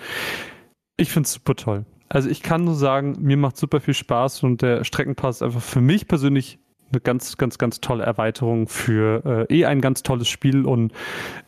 Ich 0.97 1.11
finde 1.11 1.27
es 1.27 1.33
super 1.33 1.55
toll. 1.55 1.85
Also 2.09 2.29
ich 2.29 2.41
kann 2.41 2.63
nur 2.63 2.75
sagen, 2.75 3.17
mir 3.21 3.37
macht 3.37 3.57
super 3.57 3.79
viel 3.79 3.93
Spaß 3.93 4.43
und 4.43 4.61
der 4.61 4.83
Streckenpass 4.83 5.37
ist 5.37 5.43
einfach 5.43 5.61
für 5.61 5.81
mich 5.81 6.07
persönlich 6.07 6.59
eine 6.91 7.01
ganz, 7.01 7.37
ganz, 7.37 7.57
ganz 7.59 7.81
tolle 7.81 8.03
Erweiterung 8.03 8.67
für 8.67 9.47
äh, 9.49 9.59
eh 9.59 9.65
ein 9.65 9.79
ganz 9.79 10.01
tolles 10.01 10.27
Spiel 10.27 10.65
und 10.65 10.91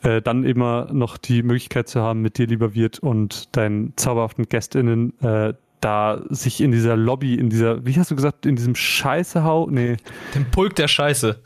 äh, 0.02 0.22
dann 0.22 0.44
immer 0.44 0.88
noch 0.92 1.18
die 1.18 1.42
Möglichkeit 1.42 1.88
zu 1.88 2.00
haben, 2.00 2.22
mit 2.22 2.38
dir, 2.38 2.46
lieber 2.46 2.74
Wirt, 2.74 3.00
und 3.00 3.54
deinen 3.56 3.92
zauberhaften 3.96 4.48
GästInnen 4.48 5.18
äh, 5.20 5.54
da 5.80 6.22
sich 6.30 6.60
in 6.60 6.70
dieser 6.70 6.96
Lobby, 6.96 7.34
in 7.34 7.50
dieser, 7.50 7.84
wie 7.84 7.94
hast 7.98 8.10
du 8.10 8.16
gesagt, 8.16 8.46
in 8.46 8.54
diesem 8.56 8.76
Scheißehau, 8.76 9.68
nee. 9.68 9.96
Dem 10.34 10.44
Pulk 10.50 10.76
der 10.76 10.86
Scheiße. 10.86 11.40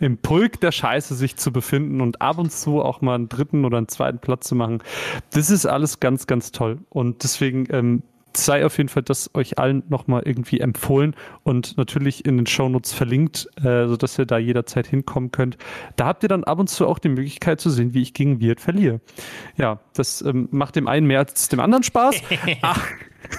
Im 0.00 0.16
Pulk 0.16 0.60
der 0.60 0.72
Scheiße 0.72 1.14
sich 1.14 1.36
zu 1.36 1.52
befinden 1.52 2.00
und 2.00 2.22
ab 2.22 2.38
und 2.38 2.50
zu 2.50 2.80
auch 2.80 3.02
mal 3.02 3.14
einen 3.14 3.28
dritten 3.28 3.64
oder 3.64 3.76
einen 3.76 3.88
zweiten 3.88 4.18
Platz 4.18 4.48
zu 4.48 4.54
machen. 4.54 4.82
Das 5.30 5.50
ist 5.50 5.66
alles 5.66 6.00
ganz, 6.00 6.26
ganz 6.26 6.52
toll. 6.52 6.78
Und 6.88 7.22
deswegen 7.22 7.66
ähm, 7.70 8.02
sei 8.36 8.64
auf 8.64 8.76
jeden 8.78 8.88
Fall 8.88 9.02
das 9.02 9.30
euch 9.34 9.58
allen 9.58 9.82
nochmal 9.88 10.22
irgendwie 10.24 10.60
empfohlen 10.60 11.14
und 11.42 11.76
natürlich 11.76 12.24
in 12.24 12.36
den 12.36 12.46
Shownotes 12.46 12.92
verlinkt, 12.92 13.48
äh, 13.62 13.86
sodass 13.86 14.18
ihr 14.18 14.26
da 14.26 14.38
jederzeit 14.38 14.86
hinkommen 14.86 15.30
könnt. 15.32 15.56
Da 15.96 16.06
habt 16.06 16.22
ihr 16.22 16.28
dann 16.28 16.44
ab 16.44 16.58
und 16.58 16.68
zu 16.68 16.86
auch 16.86 16.98
die 16.98 17.08
Möglichkeit 17.08 17.60
zu 17.60 17.70
sehen, 17.70 17.94
wie 17.94 18.02
ich 18.02 18.14
gegen 18.14 18.40
Wirt 18.40 18.60
verliere. 18.60 19.00
Ja, 19.56 19.80
das 19.94 20.22
ähm, 20.22 20.48
macht 20.50 20.76
dem 20.76 20.88
einen 20.88 21.06
mehr 21.06 21.20
als 21.20 21.48
dem 21.48 21.60
anderen 21.60 21.82
Spaß. 21.82 22.16
Ah. 22.62 22.76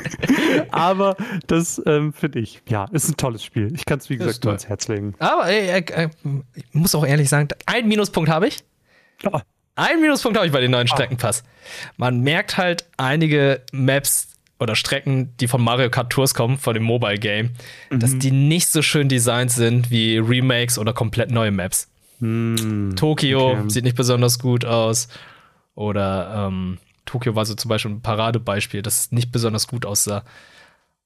Aber 0.72 1.16
das 1.48 1.82
ähm, 1.86 2.14
finde 2.14 2.40
ich, 2.40 2.62
ja, 2.68 2.86
ist 2.92 3.10
ein 3.10 3.18
tolles 3.18 3.44
Spiel. 3.44 3.74
Ich 3.76 3.86
kann 3.86 4.00
es, 4.00 4.10
wie 4.10 4.18
gesagt, 4.18 4.44
nur 4.44 4.54
ans 4.54 4.68
Herz 4.68 4.88
legen. 4.88 5.14
Aber 5.20 5.48
äh, 5.48 5.80
äh, 5.80 6.10
ich 6.56 6.66
muss 6.74 6.96
auch 6.96 7.06
ehrlich 7.06 7.30
sagen, 7.30 7.50
einen 7.66 7.88
Minuspunkt 7.88 8.30
habe 8.30 8.48
ich. 8.48 8.64
Oh. 9.26 9.40
Einen 9.76 10.02
Minuspunkt 10.02 10.38
habe 10.38 10.46
ich 10.46 10.54
bei 10.54 10.62
den 10.62 10.72
neuen 10.72 10.88
Streckenpass. 10.88 11.44
Man 11.98 12.22
merkt 12.22 12.58
halt 12.58 12.86
einige 12.98 13.62
Maps 13.72 14.33
oder 14.64 14.76
Strecken, 14.76 15.36
die 15.38 15.48
von 15.48 15.62
Mario 15.62 15.90
Kart 15.90 16.12
Tours 16.12 16.34
kommen, 16.34 16.58
von 16.58 16.74
dem 16.74 16.84
Mobile 16.84 17.20
Game, 17.20 17.52
mhm. 17.92 18.00
dass 18.00 18.18
die 18.18 18.32
nicht 18.32 18.70
so 18.70 18.82
schön 18.82 19.10
designt 19.10 19.52
sind 19.52 19.92
wie 19.92 20.18
Remakes 20.18 20.80
oder 20.80 20.94
komplett 20.94 21.30
neue 21.30 21.52
Maps. 21.52 21.90
Mhm. 22.20 22.96
Tokio 22.96 23.52
okay. 23.52 23.70
sieht 23.70 23.84
nicht 23.84 23.98
besonders 23.98 24.40
gut 24.40 24.66
aus. 24.66 25.10
Oder 25.76 26.48
ähm, 26.48 26.78
Tokio 27.06 27.36
war 27.36 27.46
so 27.46 27.56
zum 27.56 27.70
Beispiel 27.70 27.92
ein 27.92 28.02
Paradebeispiel, 28.02 28.82
das 28.82 29.12
nicht 29.12 29.32
besonders 29.32 29.68
gut 29.68 29.86
aussah. 29.86 30.24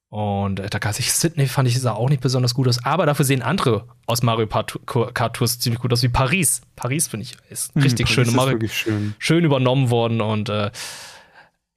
Und 0.10 0.60
äh, 0.60 0.70
da 0.70 0.80
kann 0.80 0.93
sich 0.93 1.12
Sydney 1.12 1.48
fand 1.48 1.67
ich 1.67 1.80
sah 1.82 1.93
auch 1.93 2.10
nicht 2.10 2.22
besonders 2.22 2.54
gut 2.54 2.67
aus, 2.67 2.84
aber 2.86 3.06
dafür 3.06 3.26
sehen 3.26 3.41
andere 3.41 3.86
aus 4.06 4.24
Mario 4.24 4.48
Kart 4.48 5.36
Tours 5.36 5.60
ziemlich 5.60 5.82
gut 5.82 5.91
aus, 5.91 6.02
wie 6.02 6.08
Paris. 6.08 6.62
Paris 6.76 7.08
finde 7.08 7.26
ich 7.26 7.36
ist 7.50 7.76
mhm, 7.76 7.82
richtig 7.82 8.08
schön, 8.08 8.34
Mario, 8.34 8.58
schön. 8.67 9.15
schön 9.20 9.43
übernommen 9.43 9.89
worden 9.89 10.22
und 10.22 10.48
äh, 10.48 10.72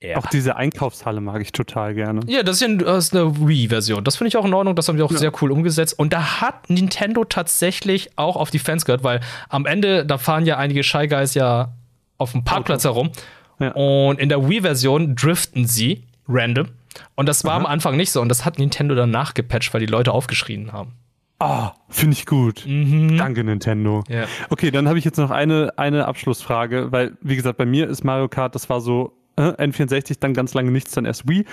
ja. 0.02 0.16
Auch 0.16 0.26
diese 0.26 0.56
Einkaufshalle 0.56 1.20
mag 1.20 1.42
ich 1.42 1.52
total 1.52 1.94
gerne. 1.94 2.20
Ja, 2.26 2.42
das 2.42 2.62
ist, 2.62 3.14
eine 3.14 3.46
Wii-Version. 3.46 4.02
Das 4.02 4.16
finde 4.16 4.28
ich 4.28 4.36
auch 4.38 4.46
in 4.46 4.54
Ordnung. 4.54 4.74
Das 4.74 4.88
haben 4.88 4.96
die 4.96 5.02
auch 5.02 5.10
ja. 5.10 5.18
sehr 5.18 5.32
cool 5.42 5.52
umgesetzt. 5.52 5.98
Und 5.98 6.14
da 6.14 6.40
hat 6.40 6.70
Nintendo 6.70 7.24
tatsächlich 7.24 8.10
auch 8.16 8.36
auf 8.36 8.50
die 8.50 8.58
Fans 8.58 8.86
gehört, 8.86 9.04
weil 9.04 9.20
am 9.50 9.66
Ende, 9.66 10.06
da 10.06 10.16
fahren 10.16 10.46
ja 10.46 10.56
einige 10.56 10.82
Shy 10.84 11.06
Guys 11.06 11.34
ja 11.34 11.74
auf 12.16 12.32
dem 12.32 12.44
Parkplatz 12.44 12.86
Auto. 12.86 12.94
herum. 12.94 13.10
Ja. 13.58 13.72
Und 13.72 14.18
in 14.18 14.30
der 14.30 14.48
Wii-Version 14.48 15.16
driften 15.16 15.66
sie 15.66 16.04
random. 16.26 16.68
Und 17.14 17.28
das 17.28 17.44
war 17.44 17.52
Aha. 17.52 17.60
am 17.60 17.66
Anfang 17.66 17.98
nicht 17.98 18.10
so. 18.10 18.22
Und 18.22 18.30
das 18.30 18.46
hat 18.46 18.58
Nintendo 18.58 18.94
danach 18.94 19.34
gepatcht, 19.34 19.74
weil 19.74 19.80
die 19.80 19.86
Leute 19.86 20.12
aufgeschrien 20.12 20.72
haben. 20.72 20.92
Ah, 21.40 21.72
finde 21.90 22.14
ich 22.14 22.24
gut. 22.24 22.64
Mhm. 22.66 23.18
Danke, 23.18 23.44
Nintendo. 23.44 24.02
Ja. 24.08 24.24
Okay, 24.48 24.70
dann 24.70 24.88
habe 24.88 24.98
ich 24.98 25.04
jetzt 25.04 25.18
noch 25.18 25.30
eine, 25.30 25.74
eine 25.76 26.06
Abschlussfrage, 26.06 26.90
weil, 26.90 27.16
wie 27.20 27.36
gesagt, 27.36 27.58
bei 27.58 27.66
mir 27.66 27.88
ist 27.88 28.02
Mario 28.02 28.28
Kart, 28.28 28.54
das 28.54 28.68
war 28.70 28.80
so 28.80 29.19
N64, 29.40 30.18
dann 30.20 30.34
ganz 30.34 30.54
lange 30.54 30.70
nichts, 30.70 30.92
dann 30.92 31.04
erst 31.04 31.28
Wii. 31.28 31.44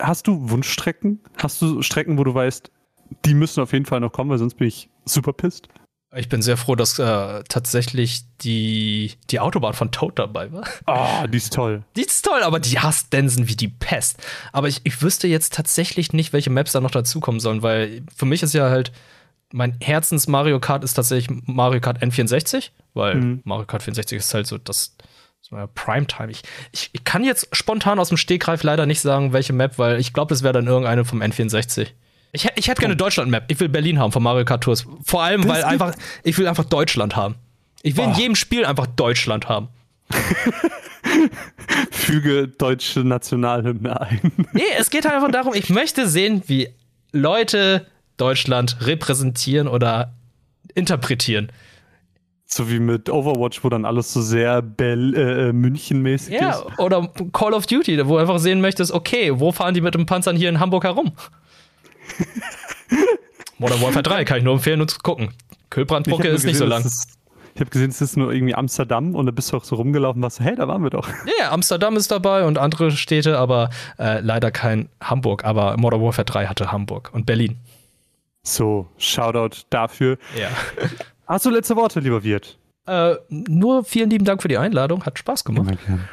Hast 0.00 0.26
du 0.26 0.50
Wunschstrecken? 0.50 1.20
Hast 1.36 1.62
du 1.62 1.82
Strecken, 1.82 2.18
wo 2.18 2.24
du 2.24 2.34
weißt, 2.34 2.70
die 3.24 3.34
müssen 3.34 3.60
auf 3.60 3.72
jeden 3.72 3.86
Fall 3.86 4.00
noch 4.00 4.12
kommen, 4.12 4.30
weil 4.30 4.38
sonst 4.38 4.54
bin 4.54 4.68
ich 4.68 4.88
super 5.04 5.32
pisst? 5.32 5.68
Ich 6.16 6.28
bin 6.28 6.42
sehr 6.42 6.56
froh, 6.56 6.76
dass 6.76 6.98
äh, 6.98 7.42
tatsächlich 7.48 8.22
die, 8.40 9.14
die 9.30 9.40
Autobahn 9.40 9.72
von 9.74 9.90
Toad 9.90 10.18
dabei 10.18 10.52
war. 10.52 10.64
Ah, 10.86 11.24
oh, 11.24 11.26
die 11.26 11.38
ist 11.38 11.52
toll. 11.52 11.82
Die 11.96 12.02
ist 12.02 12.24
toll, 12.24 12.42
aber 12.42 12.60
die 12.60 12.78
hasst 12.78 13.12
Densen 13.12 13.48
wie 13.48 13.56
die 13.56 13.68
Pest. 13.68 14.22
Aber 14.52 14.68
ich, 14.68 14.80
ich 14.84 15.02
wüsste 15.02 15.26
jetzt 15.26 15.54
tatsächlich 15.54 16.12
nicht, 16.12 16.32
welche 16.32 16.50
Maps 16.50 16.72
da 16.72 16.80
noch 16.80 16.92
dazukommen 16.92 17.40
sollen, 17.40 17.62
weil 17.62 18.02
für 18.14 18.26
mich 18.26 18.44
ist 18.44 18.54
ja 18.54 18.70
halt, 18.70 18.92
mein 19.52 19.76
Herzens 19.80 20.28
Mario 20.28 20.60
Kart 20.60 20.84
ist 20.84 20.94
tatsächlich 20.94 21.36
Mario 21.46 21.80
Kart 21.80 22.00
N64, 22.00 22.70
weil 22.94 23.16
mhm. 23.16 23.40
Mario 23.44 23.66
Kart 23.66 23.82
64 23.82 24.18
ist 24.18 24.34
halt 24.34 24.46
so 24.46 24.58
das, 24.58 24.96
das 25.50 25.68
Primetime. 25.74 26.30
Ich, 26.30 26.42
ich, 26.72 26.90
ich 26.92 27.04
kann 27.04 27.24
jetzt 27.24 27.48
spontan 27.54 27.98
aus 27.98 28.08
dem 28.08 28.16
Stegreif 28.16 28.62
leider 28.62 28.86
nicht 28.86 29.00
sagen, 29.00 29.32
welche 29.32 29.52
Map, 29.52 29.78
weil 29.78 30.00
ich 30.00 30.12
glaube, 30.12 30.30
das 30.30 30.42
wäre 30.42 30.52
dann 30.52 30.66
irgendeine 30.66 31.04
vom 31.04 31.22
N64. 31.22 31.88
Ich, 32.32 32.48
ich 32.56 32.68
hätte 32.68 32.80
gerne 32.80 32.96
Deutschland-Map. 32.96 33.44
Ich 33.48 33.60
will 33.60 33.68
Berlin 33.68 33.98
haben 33.98 34.10
von 34.10 34.22
Mario 34.22 34.44
Kart 34.44 34.64
Tours. 34.64 34.86
Vor 35.04 35.22
allem, 35.22 35.42
das 35.42 35.50
weil 35.50 35.64
einfach, 35.64 35.94
ich 36.24 36.36
will 36.36 36.48
einfach 36.48 36.64
Deutschland 36.64 37.14
haben. 37.14 37.36
Ich 37.82 37.96
will 37.96 38.04
oh. 38.04 38.10
in 38.10 38.14
jedem 38.14 38.34
Spiel 38.34 38.64
einfach 38.64 38.86
Deutschland 38.86 39.48
haben. 39.48 39.68
Füge 41.90 42.48
deutsche 42.48 43.00
Nationalhymne 43.00 44.00
ein. 44.00 44.32
nee, 44.52 44.62
es 44.78 44.90
geht 44.90 45.04
halt 45.04 45.14
einfach 45.14 45.30
darum, 45.30 45.54
ich 45.54 45.70
möchte 45.70 46.08
sehen, 46.08 46.42
wie 46.46 46.68
Leute 47.12 47.86
Deutschland 48.16 48.78
repräsentieren 48.80 49.68
oder 49.68 50.14
interpretieren. 50.74 51.52
So 52.54 52.70
wie 52.70 52.78
mit 52.78 53.10
Overwatch, 53.10 53.64
wo 53.64 53.68
dann 53.68 53.84
alles 53.84 54.12
so 54.12 54.22
sehr 54.22 54.62
Bell, 54.62 55.12
äh, 55.16 55.48
äh 55.48 55.52
München-mäßig 55.52 56.34
ja, 56.34 56.50
ist. 56.50 56.64
Ja, 56.78 56.84
oder 56.84 57.10
Call 57.32 57.52
of 57.52 57.66
Duty, 57.66 57.98
wo 58.06 58.12
du 58.12 58.18
einfach 58.18 58.38
sehen 58.38 58.60
möchtest, 58.60 58.92
okay, 58.92 59.32
wo 59.40 59.50
fahren 59.50 59.74
die 59.74 59.80
mit 59.80 59.96
dem 59.96 60.06
Panzern 60.06 60.36
hier 60.36 60.50
in 60.50 60.60
Hamburg 60.60 60.84
herum? 60.84 61.10
Modern 63.58 63.82
Warfare 63.82 64.04
3 64.04 64.24
kann 64.24 64.38
ich 64.38 64.44
nur 64.44 64.54
empfehlen, 64.54 64.80
um 64.80 64.86
zu 64.86 65.00
gucken. 65.00 65.30
Kölbrandbrücke 65.70 66.28
ist 66.28 66.44
gesehen, 66.44 66.50
nicht 66.50 66.58
so 66.58 66.64
lang. 66.64 66.84
Ist, 66.84 67.18
ich 67.56 67.60
habe 67.60 67.70
gesehen, 67.70 67.90
es 67.90 68.00
ist 68.00 68.16
nur 68.16 68.32
irgendwie 68.32 68.54
Amsterdam 68.54 69.16
und 69.16 69.26
da 69.26 69.32
bist 69.32 69.52
du 69.52 69.56
auch 69.56 69.64
so 69.64 69.74
rumgelaufen 69.74 70.20
und 70.20 70.22
warst 70.22 70.38
hey, 70.38 70.54
da 70.54 70.68
waren 70.68 70.84
wir 70.84 70.90
doch. 70.90 71.08
Ja, 71.08 71.14
yeah, 71.40 71.52
Amsterdam 71.52 71.96
ist 71.96 72.12
dabei 72.12 72.44
und 72.44 72.56
andere 72.56 72.92
Städte, 72.92 73.36
aber 73.36 73.70
äh, 73.98 74.20
leider 74.20 74.52
kein 74.52 74.88
Hamburg. 75.02 75.44
Aber 75.44 75.76
Modern 75.76 76.02
Warfare 76.02 76.24
3 76.24 76.46
hatte 76.46 76.70
Hamburg 76.70 77.10
und 77.12 77.26
Berlin. 77.26 77.56
So, 78.44 78.86
Shoutout 78.96 79.62
dafür. 79.70 80.18
Ja. 80.38 80.50
Hast 81.26 81.46
du 81.46 81.50
letzte 81.50 81.76
Worte, 81.76 82.00
lieber 82.00 82.22
Wirt? 82.22 82.58
Äh, 82.86 83.14
nur 83.28 83.84
vielen 83.84 84.10
lieben 84.10 84.24
Dank 84.24 84.42
für 84.42 84.48
die 84.48 84.58
Einladung. 84.58 85.04
Hat 85.04 85.18
Spaß 85.18 85.44
gemacht. 85.44 85.68
Immer 85.68 85.76
gerne. 85.76 86.08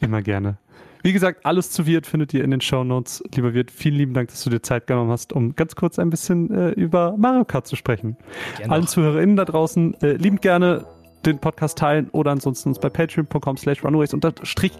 Immer 0.00 0.22
gerne. 0.22 0.58
Wie 1.02 1.12
gesagt, 1.12 1.46
alles 1.46 1.70
zu 1.70 1.86
Wirt 1.86 2.06
findet 2.06 2.34
ihr 2.34 2.42
in 2.42 2.50
den 2.50 2.60
Show 2.60 2.82
Notes. 2.82 3.22
Lieber 3.34 3.54
Wirt, 3.54 3.70
vielen 3.70 3.94
lieben 3.94 4.14
Dank, 4.14 4.28
dass 4.28 4.42
du 4.42 4.50
dir 4.50 4.62
Zeit 4.62 4.86
genommen 4.86 5.10
hast, 5.10 5.32
um 5.32 5.54
ganz 5.54 5.76
kurz 5.76 5.98
ein 5.98 6.10
bisschen 6.10 6.50
äh, 6.50 6.70
über 6.70 7.16
Mario 7.16 7.44
Kart 7.44 7.66
zu 7.66 7.76
sprechen. 7.76 8.16
Gerne 8.56 8.72
Allen 8.72 8.86
ZuhörerInnen 8.86 9.36
da 9.36 9.44
draußen, 9.44 9.94
äh, 10.02 10.12
liebend 10.14 10.42
gerne 10.42 10.84
den 11.24 11.38
Podcast 11.38 11.78
teilen 11.78 12.08
oder 12.10 12.30
ansonsten 12.30 12.70
uns 12.70 12.78
bei 12.78 12.88
patreon.com 12.88 13.56
slash 13.56 13.84
runaways 13.84 14.14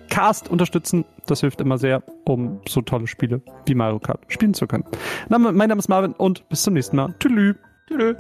cast 0.09 0.49
unterstützen. 0.49 1.05
Das 1.27 1.41
hilft 1.41 1.61
immer 1.61 1.79
sehr, 1.79 2.03
um 2.25 2.61
so 2.69 2.81
tolle 2.81 3.07
Spiele 3.07 3.41
wie 3.67 3.75
Mario 3.75 3.99
Kart 3.99 4.21
spielen 4.29 4.55
zu 4.55 4.67
können. 4.67 4.85
mein 5.29 5.55
Name 5.57 5.79
ist 5.79 5.89
Marvin 5.89 6.13
und 6.13 6.49
bis 6.49 6.63
zum 6.63 6.75
nächsten 6.75 6.97
Mal. 6.97 7.15
Tschüss. 7.19 7.57
Tschüss. 7.89 8.17